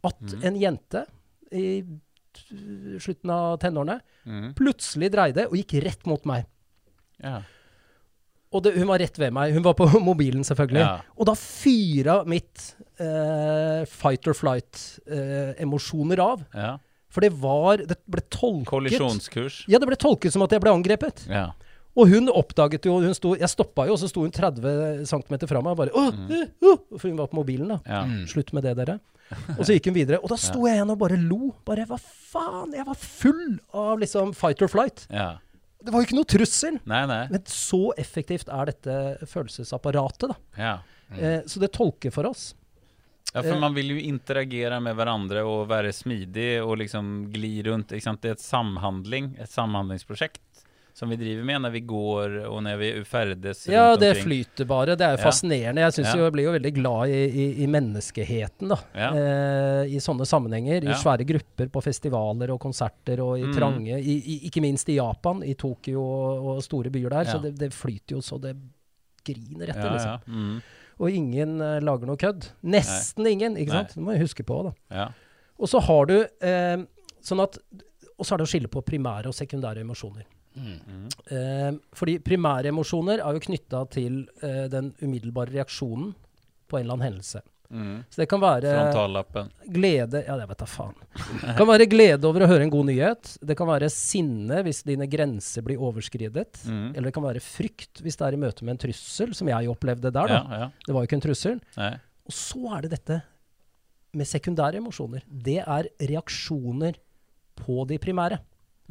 [0.05, 0.43] at mm.
[0.45, 1.05] en jente
[1.53, 4.53] i slutten av tenårene Mm.
[4.55, 6.45] plutselig dreide og gikk rett mot meg.
[7.21, 7.41] Ja.
[8.53, 9.51] Og det, hun var rett ved meg.
[9.53, 10.79] Hun var på mobilen, selvfølgelig.
[10.79, 11.01] Ja.
[11.17, 16.43] Og da fyra mitt eh, fight or flight-emosjoner av.
[16.53, 16.77] ja.
[17.13, 19.59] For det var Det ble tolket Kollisjonskurs.
[19.69, 21.27] Ja, det ble tolket som at jeg ble angrepet.
[21.29, 21.51] Ja.
[21.93, 25.35] Og hun oppdaget jo hun sto, Jeg stoppa jo, og så sto hun 30 cm
[25.45, 27.77] fra meg og bare Åh, uh, uh, For hun var på mobilen, da.
[27.85, 27.99] Ja.
[28.09, 28.23] Mm.
[28.31, 28.95] Slutt med det, dere.
[29.57, 30.19] Og så gikk hun videre.
[30.23, 31.51] Og da sto jeg igjen og bare lo.
[31.67, 32.73] Bare hva faen?
[32.77, 35.07] Jeg var full av liksom fight or flight.
[35.13, 35.33] ja.
[35.83, 36.77] Det var jo ikke noe trussel.
[36.87, 37.23] Nei, nei.
[37.27, 38.93] Men så effektivt er dette
[39.27, 40.35] følelsesapparatet, da.
[40.55, 40.75] Ja.
[41.11, 42.53] Eh, så det tolker for oss.
[43.33, 43.59] Ja, for Eh.
[43.59, 47.89] man vil jo interagere med hverandre og være smidig og liksom gli rundt.
[47.89, 50.39] Det er et samhandling, et samhandlingsprosjekt
[50.93, 54.25] som vi driver med når vi går og når vi ferdes Ja, rundt det omkring.
[54.27, 54.95] flyter bare.
[54.95, 55.81] Det er jo fascinerende.
[55.81, 56.17] Jeg synes Ja.
[56.19, 58.77] jo, jeg blir jo veldig glad i, i, i menneskeheten, da.
[58.93, 59.09] Ja.
[59.17, 60.83] Eh, I sånne sammenhenger.
[60.83, 60.99] I Ja.
[61.01, 63.53] svære grupper på festivaler og konserter, og i Mm.
[63.57, 67.25] trange i, i, Ikke minst i Japan, i Tokyo og, og store byer der.
[67.25, 67.31] Ja.
[67.33, 68.55] Så det, det flyter jo så det
[69.25, 70.11] griner etter, Ja, liksom.
[70.11, 70.19] ja.
[70.27, 70.61] Mm.
[70.99, 72.51] Og ingen eh, lager noe kødd.
[72.63, 73.95] Nesten ingen, ikke sant?
[73.95, 74.73] Det må jeg huske på, da.
[74.93, 75.09] ja.
[75.59, 76.77] Og så har du eh,
[77.23, 77.57] sånn at
[78.19, 80.23] Og så er det å skille på primære og sekundære emosjoner.
[80.55, 81.07] Mm.
[81.37, 86.13] Eh, fordi primære emosjoner er jo knytta til eh, den umiddelbare reaksjonen
[86.69, 87.43] på en eller annen hendelse.
[87.73, 88.03] Mm.
[88.09, 88.69] Så det kan være
[89.73, 90.97] glede Ja, det vet jeg faen.
[91.41, 93.31] Det kan være glede over å høre en god nyhet.
[93.41, 96.61] Det kan være sinne hvis dine grenser blir overskridet.
[96.67, 96.91] Mm.
[96.93, 99.71] Eller det kan være frykt hvis det er i møte med en trussel, som jeg
[99.73, 100.35] opplevde der.
[100.35, 100.41] da.
[100.41, 100.71] Ja, ja.
[100.85, 101.61] Det var jo ikke en trussel.
[101.79, 101.93] Nei.
[102.29, 103.21] Og så er det dette
[104.13, 105.25] med sekundære emosjoner.
[105.25, 106.99] Det er reaksjoner
[107.57, 108.37] på de primære.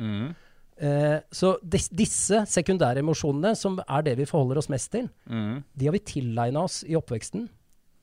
[0.01, 0.33] Mm.
[0.80, 5.62] Eh, så dis disse sekundære emosjonene, som er det vi forholder oss mest til, Mm.
[5.76, 7.48] de har vi tilegna oss i oppveksten.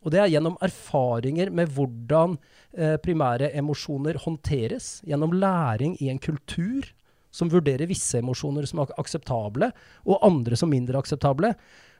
[0.05, 2.37] Og det er gjennom erfaringer med hvordan
[2.77, 5.01] eh, primære emosjoner håndteres.
[5.03, 6.83] Gjennom læring i en kultur
[7.31, 9.71] som vurderer visse emosjoner som ak akseptable,
[10.05, 11.53] og andre som mindre akseptable.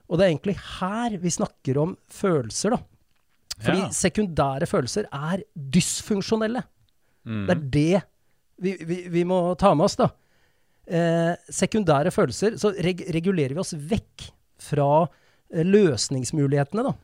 [0.10, 2.78] Og det er egentlig her vi snakker om følelser, da.
[3.60, 3.90] Fordi Ja.
[3.90, 6.64] sekundære følelser er dysfunksjonelle.
[7.26, 7.46] Mm.
[7.48, 8.04] Det er det
[8.62, 10.08] vi, vi, vi må ta med oss, da.
[10.90, 14.24] Eh, sekundære følelser, så reg regulerer vi oss vekk
[14.70, 16.96] fra eh, løsningsmulighetene, da.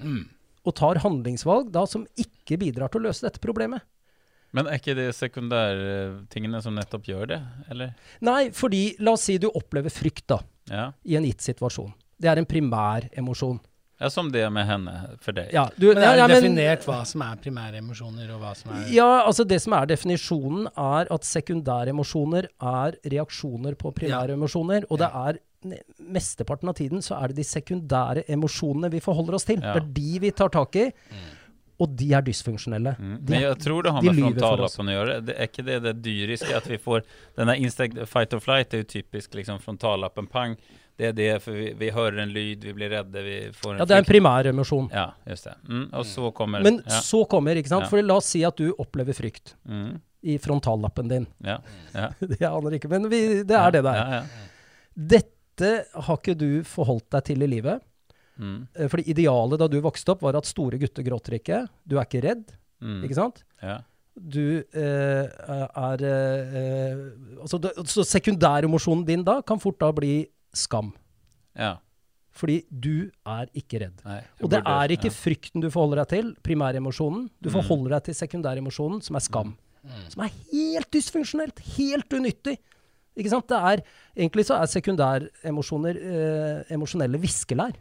[0.00, 0.22] Mm.
[0.64, 3.84] Og tar handlingsvalg da som ikke bidrar til å løse dette problemet.
[4.54, 7.40] Men er ikke det sekundærtingene som nettopp gjør det,
[7.74, 7.92] eller?
[8.24, 10.92] Nei, fordi la oss si du opplever frykt da, Ja.
[11.04, 11.92] i en gitt situasjon.
[12.16, 13.58] Det er en primær emosjon.
[14.00, 15.52] Ja, som det med henne, for deg.
[15.54, 18.54] Ja, du, Men er det ja, men- definert hva som er primære emosjoner, og hva
[18.56, 23.94] som er Ja, altså det som er definisjonen, er at sekundære emosjoner er reaksjoner på
[23.94, 24.34] primære Ja.
[24.34, 24.84] emosjoner.
[24.90, 25.38] Og det er
[25.98, 29.60] mesteparten av tiden så er det de sekundære emosjonene vi forholder oss til.
[29.62, 29.72] Ja.
[29.78, 30.90] Det er de vi tar tak i,
[31.80, 32.92] og de er dysfunksjonelle.
[32.98, 33.14] Mm.
[33.24, 35.16] De, Men jeg tror det har med frontallappen å gjøre.
[35.26, 37.02] Det er ikke det det dyriske at vi får
[37.36, 40.56] Denne instinct fight or flight er jo typisk liksom frontallappen pang.
[40.96, 43.80] Det er det, for vi, vi hører en lyd, vi blir redde, vi får en
[43.82, 44.86] ja, det er en primær emosjon.
[44.94, 45.54] Ja, just det.
[45.66, 45.88] Mm.
[45.98, 47.00] Og så kommer Men ja.
[47.02, 47.88] så kommer, ikke sant.
[47.88, 47.90] Ja.
[47.90, 49.96] For la oss si at du opplever frykt Mm.
[50.22, 51.26] i frontallappen din.
[51.44, 51.58] Ja.
[51.94, 52.10] Ja.
[52.40, 53.98] Jeg aner ikke, men vi, det er det det er.
[53.98, 54.52] Ja, ja.
[54.94, 55.72] Dette
[56.06, 57.82] har ikke du forholdt deg til i livet.
[58.38, 58.60] Mm.
[58.74, 61.64] Eh, Fordi idealet da du vokste opp, var at store gutter gråter ikke.
[61.86, 62.54] Du er ikke redd,
[62.84, 63.02] Mm.
[63.06, 63.38] ikke sant?
[63.62, 63.78] Ja.
[64.14, 66.98] Du eh, er eh, eh,
[67.40, 70.92] altså Så sekundæremosjonen din da kan fort da bli skam.
[71.56, 71.76] ja.
[72.34, 74.00] Fordi du er ikke redd.
[74.04, 75.10] Nei, Og det burde- er ikke ja.
[75.14, 77.28] frykten du forholder deg til, primæremosjonen.
[77.40, 77.54] Du Mm.
[77.62, 79.56] forholder deg til sekundæremosjonen, som er skam.
[79.86, 80.10] Mm.
[80.10, 82.58] Som er helt dysfunksjonelt, helt unyttig.
[83.16, 83.46] Ikke sant?
[83.46, 83.82] Det er,
[84.16, 87.72] egentlig så er sekundæremosjoner eh, emosjonelle viskelær.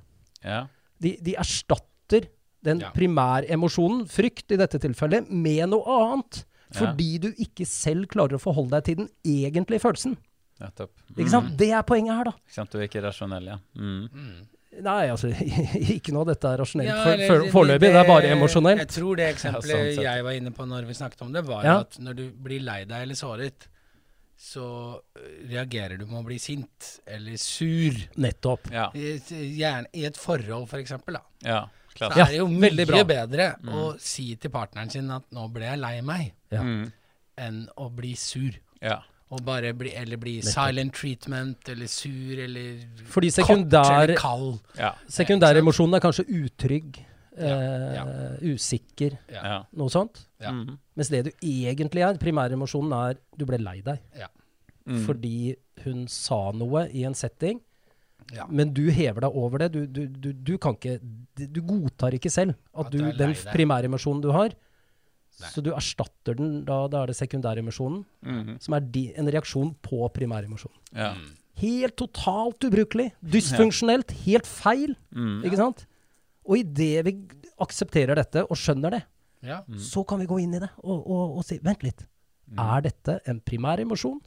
[0.43, 0.67] Ja.
[1.01, 2.27] De, de erstatter
[2.63, 2.91] den Ja.
[2.91, 6.43] primæremosjonen, frykt i dette tilfellet, med noe annet.
[6.71, 10.15] Fordi du ikke selv klarer å forholde deg til den egentlige følelsen.
[10.63, 10.91] Nettopp.
[11.17, 11.54] Ikke sant?
[11.60, 12.34] Det er poenget her, da.
[12.47, 12.71] Ikke sant?
[12.73, 13.58] Du er ikke rasjonell, ja.
[13.76, 14.08] Mm.
[14.13, 14.47] Mm.
[14.84, 15.30] Nei, altså,
[15.95, 17.91] ikke noe av dette er rasjonelt Ja, eller foreløpig.
[17.93, 18.80] Det er bare emosjonelt.
[18.82, 21.43] Jeg tror det Ja, eksempelet sånn jeg var inne på når vi snakket om det,
[21.45, 21.76] var Ja.
[21.84, 23.67] at når du blir lei deg eller såret,
[24.43, 24.63] så
[24.97, 27.99] øh, reagerer du med å bli sint eller sur.
[28.17, 28.71] Nettopp.
[28.73, 28.88] Ja.
[28.95, 31.23] Gjerne, I et forhold, for eksempel, da.
[31.45, 31.62] ja.
[31.93, 33.06] Så er det jo veldig mye bra.
[33.06, 36.63] bedre å si til partneren sin at 'nå ble jeg lei meg', Ja.
[36.65, 36.91] Mm.
[37.38, 38.58] enn å bli sur.
[38.82, 39.04] ja.
[39.34, 40.54] Og bare bli, eller bli Nettopp.
[40.54, 44.60] silent treatment, eller sur, eller Fordi kort eller kald.
[44.78, 44.91] Ja.
[45.10, 47.02] sekundæremosjonen er kanskje utrygg,
[47.34, 48.04] Ja, eh, ja.
[48.54, 49.41] usikker, Ja.
[49.43, 49.60] Ja.
[49.74, 50.19] noe sånt.
[50.39, 50.52] Ja.
[50.52, 50.78] Mm.
[50.96, 54.00] Mens det du egentlig er, primæremosjonen er du ble lei deg.
[54.86, 55.06] Mm.
[55.08, 57.60] Fordi hun sa noe i en setting,
[58.36, 58.46] Ja.
[58.50, 59.72] men du hever deg over det.
[59.72, 61.00] Du, du, du, du kan ikke
[61.52, 64.54] Du godtar ikke selv at, At du, du den primæremosjonen du har.
[65.41, 65.50] Nei.
[65.50, 68.60] Så du erstatter den, da, da er det sekundæremisjonen, Mm.
[68.62, 70.78] som er di, en reaksjon på primæremisjonen.
[70.96, 71.13] Ja.
[71.17, 71.32] Mm.
[71.63, 73.12] Helt totalt ubrukelig.
[73.22, 74.12] Dysfunksjonelt.
[74.26, 74.96] Helt feil.
[75.13, 75.41] Mm.
[75.43, 75.86] Ikke sant?
[76.46, 77.15] Og idet vi
[77.62, 79.04] aksepterer dette og skjønner det,
[79.43, 79.62] Ja.
[79.67, 79.78] Mm.
[79.80, 82.06] så kan vi gå inn i det og, og, og si Vent litt.
[82.58, 84.19] Er dette en primær emosjon,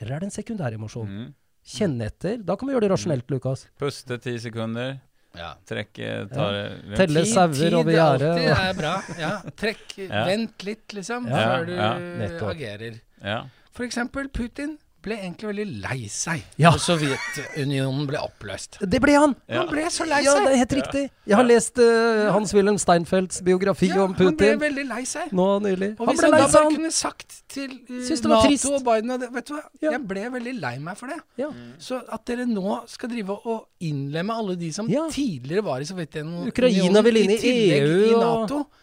[0.00, 1.08] eller er det en sekundær emosjon?
[1.08, 1.34] Mm.
[1.64, 2.42] Kjenne etter.
[2.44, 3.66] Da kan vi gjøre det rasjonelt, Lukas.
[3.80, 4.98] Puste ti sekunder.
[5.36, 5.54] Ja.
[5.66, 5.92] Trekk
[6.32, 6.96] tar ja.
[6.96, 8.58] Telle Tid- sauer tid over alltid gjerdet.
[8.68, 8.94] er bra.
[9.18, 9.32] Ja.
[9.56, 10.24] Trekk, Ja.
[10.28, 13.00] Vent litt, liksom, Ja, før du ja, agerer.
[13.22, 13.40] Ja.
[13.72, 14.78] For eksempel Putin.
[15.04, 16.70] Ble egentlig veldig lei seg Ja.
[16.74, 18.78] da Sovjetunionen ble oppløst.
[18.80, 19.34] Det ble han!
[19.52, 20.28] Han ble så lei seg.
[20.28, 21.02] Ja, det er helt riktig.
[21.28, 25.32] Jeg har lest uh, Hans-Wilhelm Steinfelds biografi Ja, om han ble veldig lei seg.
[25.32, 25.90] nå nylig.
[25.98, 26.76] Og Han hvis ble han lei da seg, bare han.
[26.78, 28.68] kunne sagt til uh, det Nato trist.
[28.70, 29.90] og Biden at Vet du hva, Ja.
[29.96, 31.20] jeg ble veldig lei meg for det.
[31.40, 31.50] Ja.
[31.78, 35.08] Så at dere nå skal drive og innlemme alle de som Ja.
[35.10, 38.80] tidligere var i Sovjetunionen Ukraina vil inn i tillegg EU i Nato det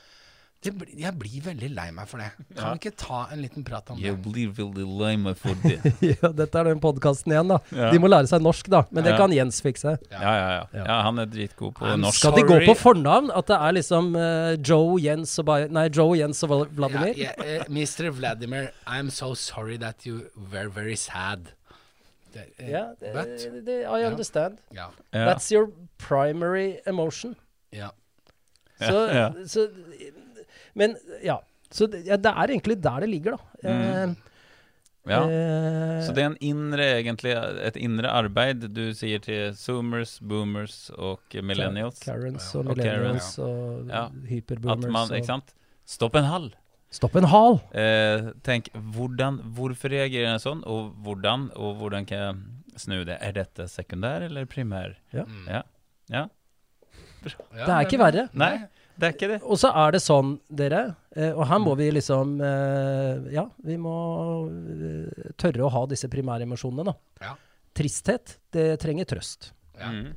[0.69, 2.27] blir, Jeg blir veldig lei meg for det.
[2.53, 4.21] Kan vi ikke ta en liten prat om Jeg det?
[4.31, 5.79] blir veldig lei meg for det.
[6.21, 7.57] ja, dette er den podkasten igjen, da.
[7.73, 7.87] Ja.
[7.89, 8.83] De må lære seg norsk, da.
[8.91, 9.17] Men det Ja.
[9.17, 9.95] kan Jens fikse.
[10.11, 10.99] Ja, ja, ja.
[11.07, 12.19] Han er dritgod på I'm norsk.
[12.21, 13.31] Skal de gå på fornavn?
[13.33, 17.15] At det er liksom uh, Joe, Jens og Bay Nei, Joe, Jens og Vladimir?
[17.17, 18.11] Yeah, yeah, uh, Mr.
[18.13, 21.49] Vladimir, I'm so sorry that you were very sad.
[22.33, 23.65] Det, eh, Ja, det, but,
[23.97, 24.59] I understand.
[24.71, 24.91] Yeah.
[25.11, 25.25] Ja.
[25.33, 27.35] That's your primary emotion.
[27.73, 27.89] ja.
[28.81, 29.67] Så, så
[30.75, 31.39] Men ja.
[31.71, 33.69] Så det, ja, det er egentlig der det ligger, da.
[33.69, 33.81] Mm.
[34.11, 34.15] Eh,
[35.09, 35.23] Ja.
[35.25, 37.31] eh, Så det er en inre, egentlig,
[37.65, 41.97] et indre arbeid du sier til zoomers, boomers og millennials?
[42.03, 44.03] Karens og og millennials og Ja.
[44.29, 44.85] hyperboomers.
[44.85, 45.53] At man, ikke sant?
[45.85, 46.51] Stopp en hall!
[46.91, 47.59] Stopp en hal!
[47.73, 53.17] Eh, tenk, hvordan, hvorfor reagerer jeg sånn, og hvordan, og hvordan kan jeg snu det?
[53.21, 54.93] Er dette sekundær eller primær?
[55.13, 55.23] Ja.
[55.23, 55.47] Mm.
[55.47, 55.63] Ja.
[56.11, 56.27] ja.
[57.23, 58.29] Ja, Det er ikke verre.
[58.33, 59.39] Nei, det er ikke det.
[59.43, 60.81] Og så er det sånn, dere,
[61.15, 63.95] eh, og her må vi liksom eh, Ja, vi må
[64.49, 66.95] eh, tørre å ha disse primæremosjonene, da.
[67.23, 67.35] Ja.
[67.77, 69.51] Tristhet, det trenger trøst.
[69.79, 69.91] Ja.
[69.91, 70.11] Mm.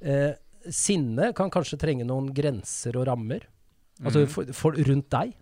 [0.00, 0.32] Eh,
[0.74, 3.46] sinne kan kanskje trenge noen grenser og rammer.
[4.02, 4.32] Altså mm.
[4.32, 5.36] for, for rundt deg.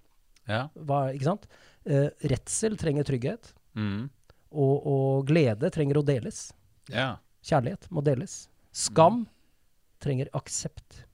[0.47, 0.67] Ja.
[0.89, 1.49] Hva, ikke sant?
[1.87, 3.53] Eh, redsel trenger trygghet.
[3.77, 4.07] Mm.
[4.57, 6.49] Og, og glede trenger å deles.
[6.93, 7.17] Ja.
[7.47, 8.47] Kjærlighet må deles.
[8.77, 9.25] Skam
[10.03, 11.06] trenger aksept.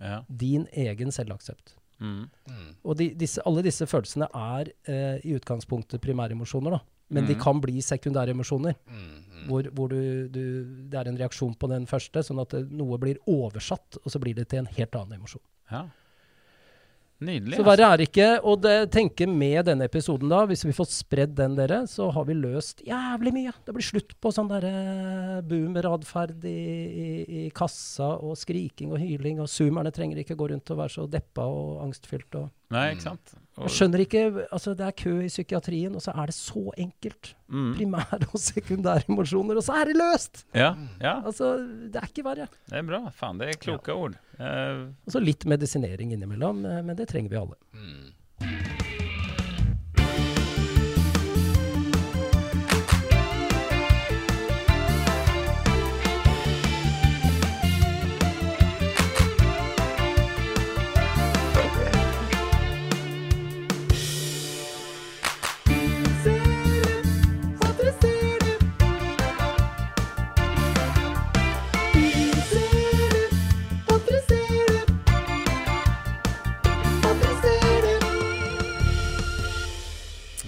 [0.00, 0.22] Ja.
[0.28, 1.74] Din egen selvaksept.
[2.00, 2.26] Mm.
[2.50, 2.74] Mm.
[2.84, 6.80] Og de, disse, alle disse følelsene er eh, i utgangspunktet primæremosjoner, da.
[7.08, 7.40] Men de Mhm.
[7.42, 8.96] kan bli sekundære emosjoner, Mm.
[9.30, 9.46] Mm.
[9.48, 12.98] hvor, hvor du, du, det er en reaksjon på den første, sånn at det, noe
[12.98, 15.42] blir oversatt, og så blir det til en helt annen emosjon.
[15.70, 15.84] ja.
[17.16, 17.56] Nydelig.
[17.56, 18.26] Så verre er det ikke.
[18.44, 22.26] Og det, tenke med denne episoden, da, hvis vi får spredd den, dere, så har
[22.28, 23.54] vi løst jævlig mye.
[23.64, 26.56] Det blir slutt på sånn derre boomeratferd i,
[27.06, 27.08] i,
[27.40, 31.06] i kassa, og skriking og hyling, og zoomerne trenger ikke gå rundt og være så
[31.08, 32.36] deppa og angstfylt.
[32.42, 33.36] Og Nei, ikke sant?
[33.56, 37.32] jeg skjønner ikke Altså, det er kø i psykiatrien, og så er det så enkelt.
[37.48, 37.70] Mm.
[37.78, 40.44] Primære og sekundære emosjoner, og så er det løst!
[40.52, 41.54] Ja, ja, Altså,
[41.92, 42.48] det er ikke verre.
[42.68, 43.04] det er bra.
[43.16, 44.18] Fan, det er kloke ord.
[44.40, 44.90] Uh...
[45.06, 47.56] Og så litt medisinering innimellom, eh, men det trenger vi alle.
[47.72, 48.84] Mm.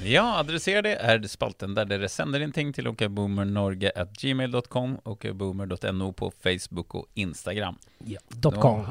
[0.09, 6.95] Ja, adresser det er spalten der dere sender inn ting til okboomernorge.gmail.com, okboomer.no på Facebook
[6.97, 7.77] og Instagram.
[8.09, 8.17] Ja.
[8.41, 8.87] .com.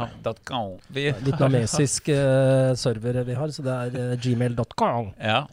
[0.45, 0.77] Com.
[0.93, 5.17] Vi, Litt namesisk uh, server vi har, så det er uh, gmail.com.
[5.17, 5.49] ja,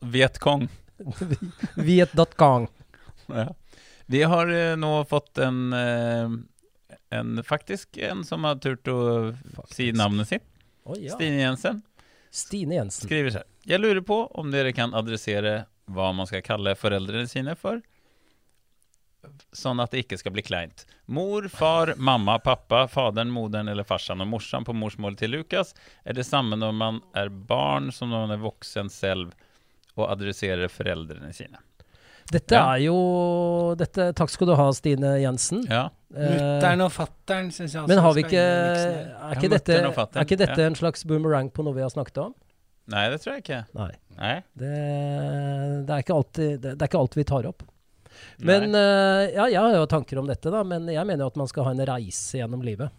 [0.00, 0.66] Vietkong.
[1.86, 2.66] Viet.com.
[3.30, 3.54] Ja.
[4.10, 6.30] Vi har uh, nå fått en, uh,
[7.14, 9.30] en faktisk en som har turt å
[9.70, 10.42] si navnet sitt.
[10.82, 11.14] Oh, ja.
[11.14, 11.78] Stine Jensen
[12.30, 13.06] Stine Jensen.
[13.06, 13.42] skriver her.
[13.70, 17.78] Jeg lurer på om dere kan adressere hva man skal kalle foreldrene sine for,
[19.52, 20.84] sånn at det ikke skal bli kleint.
[21.12, 25.74] Mor, far, mamma, pappa, faderen, moderen eller farsan og morsan på morsmålet til Lukas
[26.08, 29.34] er det samme når man er barn som når man er voksen selv
[29.98, 31.60] og adresserer foreldrene sine.
[32.30, 32.76] Dette Ja.
[32.76, 35.64] er jo dette, Takk skal du ha, Stine Jensen.
[35.68, 38.40] Ja, Eh, Mutter'n og fatter'n syns jeg også men har vi ikke.
[38.42, 42.32] Er ikke dette, er ikke dette en slags boomerang på noe vi har snakket om?
[42.90, 43.60] Nei, det tror jeg ikke.
[43.78, 43.90] Nei.
[44.20, 44.36] Nei.
[44.58, 44.70] Det,
[45.86, 47.62] det, er ikke alltid, det, det er ikke alt vi tar opp.
[48.44, 50.62] Men uh, ja, jeg har jo tanker om dette, da.
[50.66, 52.90] Men jeg mener jo at man skal ha en reise gjennom livet.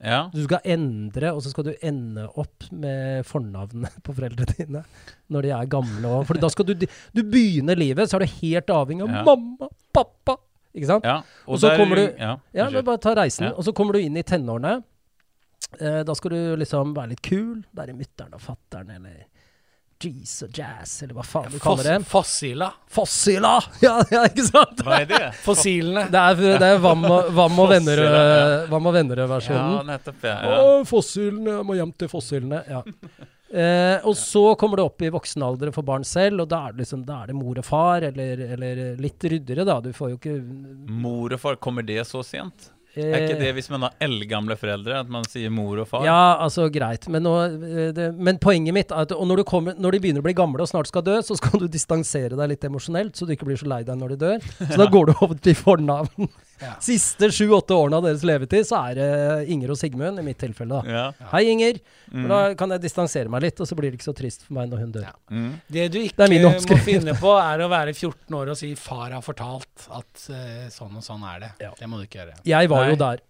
[0.00, 0.22] Ja.
[0.32, 4.84] Du skal endre, og så skal du ende opp med fornavnene på foreldrene dine
[5.30, 6.04] når de er gamle.
[6.08, 9.24] Og, for da skal du, du begynner livet, så er du helt avhengig av Ja.
[9.26, 10.38] mamma, pappa.
[10.70, 11.04] Ikke sant?
[11.08, 11.18] ja.
[11.50, 13.50] Og så der- kommer du- Ja, Ja, bare ta reisen.
[13.56, 14.80] Og så kommer du inn i tenårene.
[15.78, 17.60] Eh, da skal du liksom være litt kul.
[17.76, 19.26] Være mutter'n og fatter'n, eller
[20.00, 21.96] jeez og jazz, eller hva faen du kaller det.
[22.08, 22.70] Fossila.
[22.88, 23.58] Fossila!
[23.84, 24.80] Ja, ja, ikke sant?
[24.84, 25.26] Hva er det?
[25.44, 26.06] Fossilene.
[26.12, 28.46] Det er, det er Vam og, vam og Fossila, ja.
[29.76, 30.24] Ja, nettopp.
[30.24, 30.38] Ja.
[30.46, 30.62] ja.
[30.62, 32.62] Å, fossilene, jeg må hjem til fossilene.
[32.70, 32.80] Ja.
[33.50, 36.74] Eh, og så kommer det opp i voksen alder for barn selv, og da er
[36.76, 39.80] det liksom, da er det mor og far, eller, eller litt ryddigere, da.
[39.84, 40.36] Du får jo ikke
[41.00, 42.70] Mor og far, kommer det så sent?
[42.94, 46.04] Eh, Er ikke det hvis man har eldgamle foreldre, at man sier mor og far?
[46.06, 47.08] Ja, altså greit.
[47.12, 50.24] Men, nå, eh, det, men poenget mitt er at når, du kommer, når de begynner
[50.24, 53.28] å bli gamle og snart skal dø, så skal du distansere deg litt emosjonelt, så
[53.28, 54.52] du ikke blir så lei deg når de dør.
[54.60, 56.30] Så da går du over til fornavn.
[56.60, 56.74] Ja.
[56.84, 60.82] Siste sju-åtte årene av deres levetid, så er det Inger og Sigmund, i mitt tilfelle.
[60.82, 60.90] da.
[60.90, 61.28] Ja.
[61.32, 61.80] Hei, Inger.
[62.12, 62.26] Mm.
[62.28, 64.68] Da kan jeg distansere meg litt, og så blir det ikke så trist for meg
[64.68, 65.06] når hun dør.
[65.08, 65.14] Ja.
[65.32, 65.50] Mm.
[65.72, 69.10] Det du ikke det må finne på, er å være 14 år og si 'far
[69.16, 71.50] har fortalt' at uh, sånn og sånn er det.
[71.60, 71.72] Ja.
[71.78, 72.36] Det må du ikke gjøre.
[72.44, 72.90] Jeg var Nei.
[72.94, 73.20] jo der.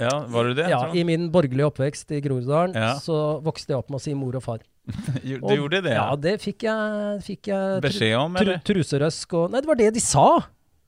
[0.00, 0.70] Ja, var du det?
[0.72, 2.94] Ja, I min borgerlige oppvekst i Groruddalen Ja.
[2.96, 4.58] så vokste jeg opp med å si mor og far.
[5.22, 5.92] Du Og- gjorde det?
[5.92, 8.62] Ja, det fikk jeg, fikk jeg tru- Beskjed om, tru, eller?
[8.64, 10.40] truserøsk og Nei, det var det de sa!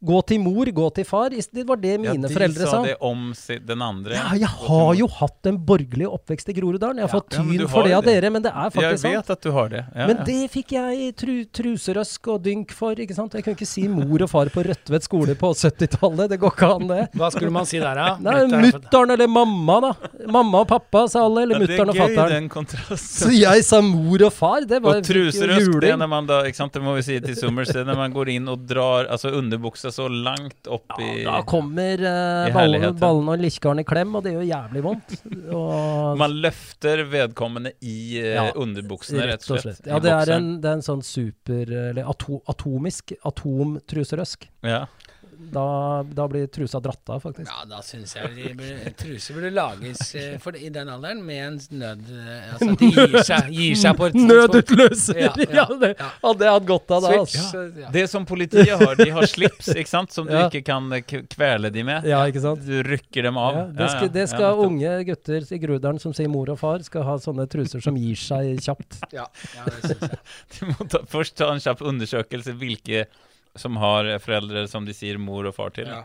[0.05, 1.33] Gå til mor, gå til far.
[1.33, 2.83] Is- Det var det mine ja, de foreldre sa sa.
[2.85, 3.33] det om
[3.67, 4.13] den andre.
[4.19, 6.99] Ja, jeg har jo hatt en borgerlig oppvekst i Groruddalen.
[7.01, 9.01] Jeg har Ja, fått ja, tyn du for det av dere, men det er faktisk
[9.01, 9.13] sant.
[9.15, 9.85] Jeg vet at du har det.
[9.95, 10.25] Ja, Men ja.
[10.25, 13.33] det fikk jeg tru, truserøsk og dynk for, ikke sant.
[13.35, 16.29] Jeg kunne ikke si mor og far på Rødtvet skole på 70-tallet.
[16.35, 17.01] Det går ikke an, det.
[17.17, 18.17] Hva skulle man si der, da?
[18.21, 19.93] Nei, Mutter'n eller mamma, da.
[20.31, 21.43] Mamma og pappa, sa alle.
[21.47, 22.35] Eller Ja, det er mutter'n og gøy, fatter'n.
[22.37, 22.99] den kontrasten.
[23.25, 24.61] Så jeg sa mor og far.
[24.69, 27.37] Det var Og truserøsk, det når man da, ikke sant, det må vi si til
[27.37, 31.09] Summers, det er når man går inn og drar altså underbuksa så langt opp i
[31.23, 35.15] Ja, da kommer uh, ballene, ballen, og likkaren i klem, og det gjør jævlig vondt.
[35.55, 39.87] Og, Man løfter vedkommende i uh, Ja, underbuksene, rett og slett.
[39.87, 44.49] Ja, det er, en, det er en sånn super Eller ato, atomisk atomtruserøsk.
[44.67, 44.85] Ja.
[45.53, 47.51] Da, da blir trusa dratt av, faktisk.
[47.51, 51.43] Ja, da syns jeg de burde, truser burde lages eh, for, i den alderen med
[51.45, 52.05] en nød...
[52.15, 54.19] eh, Altså at de gir seg, gir seg på et.
[54.19, 55.21] Nødutløser!
[55.21, 57.13] Ja, Ja, ja, det hadde jeg hatt godt av da.
[57.15, 57.37] Switch.
[57.43, 57.65] Altså.
[57.85, 57.91] ja.
[57.99, 60.89] Det som politiet har, de har slips, ikke sant, som du ikke kan
[61.35, 62.09] kvele de med.
[62.09, 62.65] Ja, ikke sant?
[62.67, 63.59] Du rykker dem av.
[63.61, 67.07] Ja, det skal, det skal unge gutter i Grudalen som sier mor og far, skal
[67.09, 69.01] ha sånne truser som gir seg kjapt.
[69.15, 69.27] Ja,
[69.57, 70.21] ja, det syns jeg.
[70.55, 73.05] Du må ta, først ta en kjapp undersøkelse hvilke
[73.57, 75.87] som har foreldre som de sier mor og far til.
[75.91, 76.03] Ja.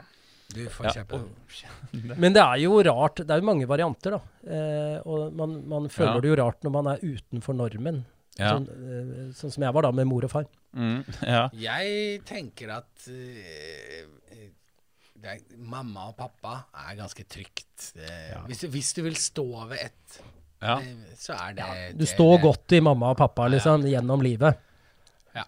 [0.50, 2.18] Du får Ja, kjempe.
[2.18, 3.20] Men det er jo rart.
[3.22, 4.22] Det er jo mange varianter, da.
[4.50, 6.22] Eh, og man, man føler Ja.
[6.26, 8.00] det jo rart når man er utenfor normen.
[8.40, 8.56] Ja.
[8.56, 10.48] Sånn, eh, sånn som jeg var da, med mor og far.
[10.74, 11.04] Mm,
[11.36, 11.44] ja.
[11.54, 14.50] Jeg tenker at eh, eh,
[15.20, 17.92] det er, mamma og pappa er ganske trygt.
[18.00, 20.20] Eh, hvis, du, hvis du vil stå ved ett,
[20.64, 20.80] ja.
[20.80, 21.70] eh, så er det
[22.00, 24.58] Du står det- godt i mamma og pappa liksom, gjennom livet.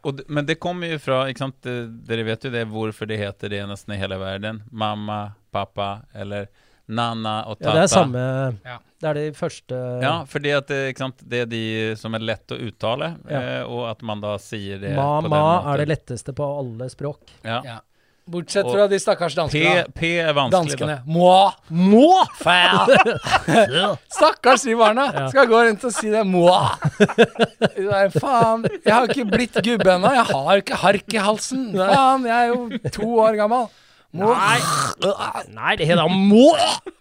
[0.04, 1.66] Og, d- men det kommer jo fra ikke sant?
[1.66, 4.62] eh, Dere vet jo det hvorfor det heter det nesten i hele verden.
[4.72, 6.48] Mamma, pappa eller
[6.92, 8.78] Nana og Ja, det er samme Ja.
[9.02, 11.22] Det er de første Ja, for at det, ikke sant?
[11.28, 13.40] det er de som er lett å uttale, Ja.
[13.42, 16.90] eh, og at man da sier det på den Ma-ma er det letteste på alle
[16.90, 17.20] språk.
[17.44, 17.80] Ja.
[18.32, 19.84] Bortsett fra de stakkars P, danskene.
[19.98, 20.98] P er vanskelig, Danskene.
[21.06, 21.52] Må!
[21.70, 22.22] Må!
[24.18, 25.28] Stakkars de barna Ja.
[25.34, 26.24] skal gå rundt og si det.
[26.28, 26.48] Må!
[27.76, 28.66] Nei, faen.
[28.86, 30.14] Jeg har ikke blitt gubbe ennå.
[30.16, 31.70] Jeg har ikke hark i halsen.
[31.76, 33.68] Faen, jeg er jo to år gammel.
[34.12, 34.36] Moi.
[35.56, 36.50] Nei, det heter må!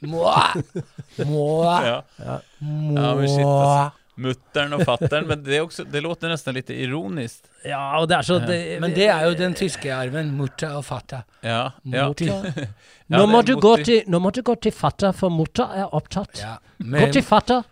[0.07, 0.27] Må!
[1.27, 1.49] Må!
[1.67, 1.97] Ja.
[2.23, 2.37] Ja.
[2.63, 3.27] Moi.
[3.39, 3.91] Ja,
[4.21, 7.49] Muttern og fattern, men det, er også, det låter nesten litt ironisk.
[7.65, 10.35] Ja, og det er så det, Men det er jo den tyske arven.
[10.37, 11.25] Mutter og fatter.
[11.45, 11.71] Ja.
[11.85, 12.09] ja.
[13.15, 16.43] Nå, må du gå til, nå må du gå til fatter, for mutter er opptatt.
[16.45, 16.59] Ja.
[16.79, 17.67] Gå til fatter.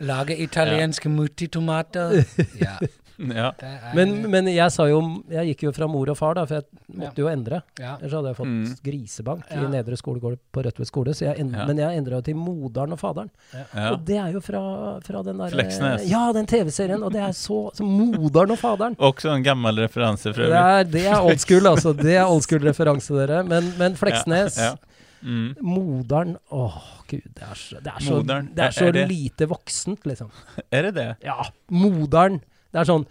[0.00, 2.24] lage italienske muttitomater.
[2.60, 2.78] Ja.
[3.42, 3.50] ja.
[3.60, 5.00] Er, Men, men jeg sa jo
[5.30, 6.64] Jeg gikk jo fra mor og far, da, for jeg
[6.98, 7.62] måtte jo endre.
[7.78, 7.96] ja.
[8.00, 8.76] Ellers hadde jeg fått Mm.
[8.84, 9.60] grisebank Ja.
[9.62, 11.14] i nedre skolegård på Rødtvet skole.
[11.14, 11.66] Så jeg end, Ja.
[11.66, 13.30] Men jeg endra jo til moderen og faderen.
[13.54, 13.90] ja.
[13.92, 16.06] Og det er jo fra, fra den der Fleksnes.
[16.10, 17.02] Ja, den TV-serien.
[17.02, 18.96] Og det er så, så Moderen og faderen.
[18.98, 20.80] Også en gammel referanse, for øvrig.
[20.80, 21.92] er, det er old school, altså.
[22.02, 23.42] Det er old school-referanse, dere.
[23.44, 24.74] Men, men Fleksnes Ja.
[25.22, 25.54] Mm.
[25.62, 27.20] Moderen Åh, gud.
[27.34, 30.30] Det er så, det er så, det er så er- er det- lite voksent, liksom.
[30.72, 31.16] Er det det?
[31.22, 31.36] Ja,
[31.70, 32.40] moderen.
[32.72, 33.04] Det er sånn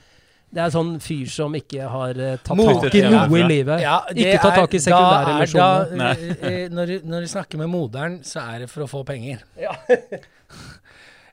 [0.52, 3.22] det er sånn fyr som ikke har uh, tatt Mo- tak i Ja.
[3.26, 3.80] noe i livet.
[3.86, 5.86] Ja, ikke tatt tak i sekundære da er- relasjoner.
[5.90, 6.16] da, Nei.
[6.42, 9.06] eh, eh, når, du- når du snakker med moderen, så er det for å få
[9.08, 9.40] penger.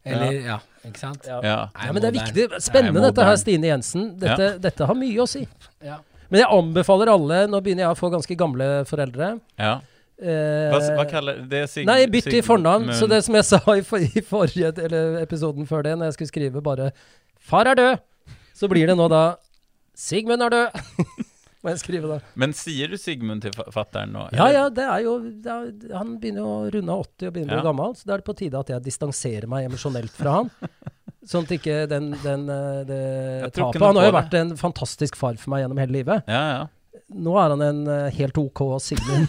[0.09, 1.27] Eller, ja, ikke sant?
[1.27, 1.41] Ja.
[1.45, 1.57] Ja.
[1.75, 2.47] Ja, men det er viktig.
[2.65, 3.37] Spennende Nei, dette her.
[3.41, 4.07] Stine Jensen.
[4.23, 5.43] Dette, dette har mye å si.
[5.85, 5.99] Ja.
[6.31, 9.35] Men jeg anbefaler alle Nå begynner jeg å få ganske gamle foreldre.
[9.59, 9.79] ja.
[10.19, 11.61] Eh, Hva, hva kaller det?
[11.71, 12.89] Sig Nei, bytt i fornavn.
[12.99, 16.17] Så det som jeg sa i, for, i forrige eller episoden før det, når jeg
[16.17, 16.89] skulle skrive bare
[17.39, 18.01] 'Far er død',
[18.59, 19.23] så blir det nå da
[19.99, 20.79] 'Sigmund er død'.
[21.65, 22.17] Må jeg skrive da.
[22.39, 24.29] Men sier du Sigmund til fatter'n nå?
[24.31, 24.55] Ja eller?
[24.55, 27.51] ja, det er jo det er, Han begynner jo å runde av 80 og begynner
[27.51, 27.63] å Ja.
[27.63, 30.51] bli gammel, så da er det på tide at jeg distanserer meg emosjonelt fra han.
[31.29, 33.01] Sånn at ikke den, den, eh, det
[33.59, 36.23] tapet Han har jo vært en fantastisk far for meg gjennom hele livet.
[36.31, 37.03] Ja, ja.
[37.19, 39.27] Nå er han en eh, helt OK Sigmund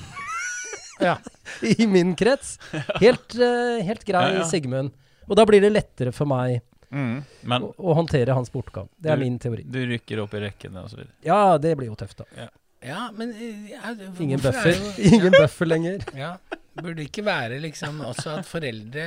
[1.01, 1.17] Ja.
[1.65, 2.57] i min krets.
[3.01, 4.47] Helt, eh, helt grei Ja, ja.
[4.47, 4.93] Sigmund.
[5.27, 6.61] Og da blir det lettere for meg
[6.91, 7.23] Mm.
[7.43, 8.87] Men og, og håndtere hans bortgang.
[8.97, 9.63] Det er Du- min teori.
[9.63, 11.03] du rykker opp i rekkene osv.?
[11.25, 12.47] Ja, det blir jo tøft, da.
[12.81, 16.05] Ja, men eh, ja, Ingen er jo- Ingen buffer lenger.
[16.17, 16.37] Ja,
[16.79, 19.03] Burde det ikke være liksom også at foreldre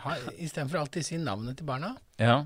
[0.00, 2.38] har, istedenfor alltid si navnet til barna, Ja.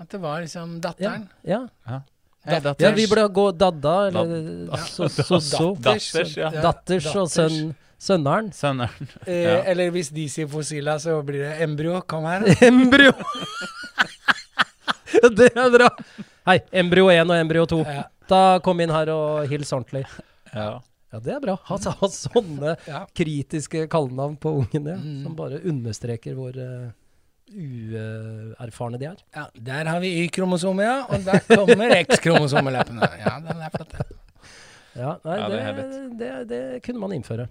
[0.00, 1.28] at det var liksom datteren.
[1.44, 1.66] ja.
[1.86, 2.00] ja.
[2.46, 2.86] Da- datter.
[2.86, 4.30] ja vi burde gå dadda, eller
[4.70, 5.74] Dad- så, så, så.
[5.76, 6.48] Datters, ja.
[6.50, 8.50] Datters og sønn, sønneren.
[8.56, 9.08] Sønneren.
[9.26, 9.56] Eh, Ja.
[9.70, 12.00] Eller hvis de sier fossila, så blir det embryo.
[12.08, 12.46] Kom her.
[12.70, 13.12] Embryo!
[15.36, 15.88] det er bra!
[16.48, 17.80] Hei, embryo 1 og embryo 2.
[17.86, 18.04] Ja.
[18.30, 20.04] Da kom inn her og hils ordentlig.
[20.54, 20.78] Ja.
[21.10, 21.56] Ja, det er bra.
[21.66, 22.76] Ha, ha sånne
[23.18, 25.16] kritiske kallenavn på ungene, Mm.
[25.24, 26.92] som bare understreker hvor uh,
[27.50, 29.18] uerfarne de er.
[29.34, 30.94] Ja, der har vi Y-kromosomet, ja.
[31.10, 33.08] Og der kommer X-kromosomelappene.
[33.24, 33.90] Ja, den er flott.
[33.98, 34.19] den.
[34.92, 37.46] Ja, nei, Ja, det det, det, det, kunne man innføre.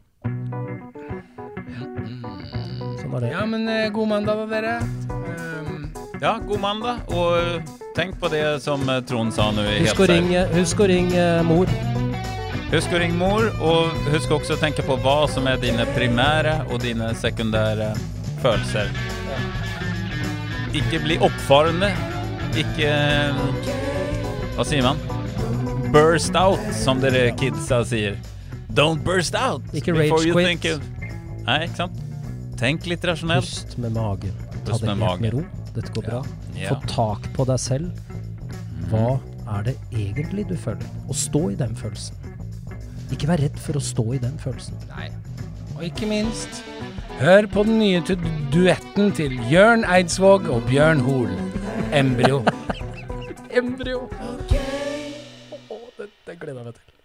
[3.00, 3.30] Sånn er det.
[3.32, 4.74] Ja, men eh, god mandag da, dere.
[5.08, 5.86] Um,
[6.20, 7.14] ja, god mandag.
[7.16, 9.64] Og eh, tenk på det som eh, Trond sa nå.
[9.86, 11.72] Husk å ringe, husk å ringe mor.
[12.74, 16.60] Husk å ringe mor, og husk også å tenke på hva som er dine primære
[16.68, 17.94] og dine sekundære
[18.44, 18.92] følelser.
[20.78, 21.90] Ikke bli oppfarende.
[22.60, 22.92] Ikke
[24.58, 25.00] Hva sier man?
[25.92, 28.18] Burst out, som dere kidsa sier.
[28.78, 29.64] Don't burst out!
[29.74, 30.46] Ikke before you quit.
[30.46, 31.16] think it.
[31.48, 31.98] Nei, ikke sant?
[32.60, 33.48] Tenk litt rasjonelt.
[33.48, 34.36] Pust med magen.
[34.52, 35.22] Ta Pust det med helt magen.
[35.22, 35.44] med ro.
[35.76, 36.20] Dette går bra.
[36.60, 36.74] Ja.
[36.76, 37.90] Få tak på deg selv.
[38.92, 39.16] Hva
[39.56, 40.86] er det egentlig du føler?
[41.08, 42.16] Og stå i den følelsen.
[43.10, 44.78] Ikke vær redd for å stå i den følelsen.
[44.94, 45.10] nei.
[45.80, 46.60] Og ikke minst,
[47.22, 48.18] hør på den nye tu-
[48.52, 51.32] duetten til Jørn Eidsvåg og Bjørn Hoel.
[51.96, 52.44] Embryo.
[53.62, 54.04] Embryo!
[56.00, 56.99] Det, det gleder jeg meg til.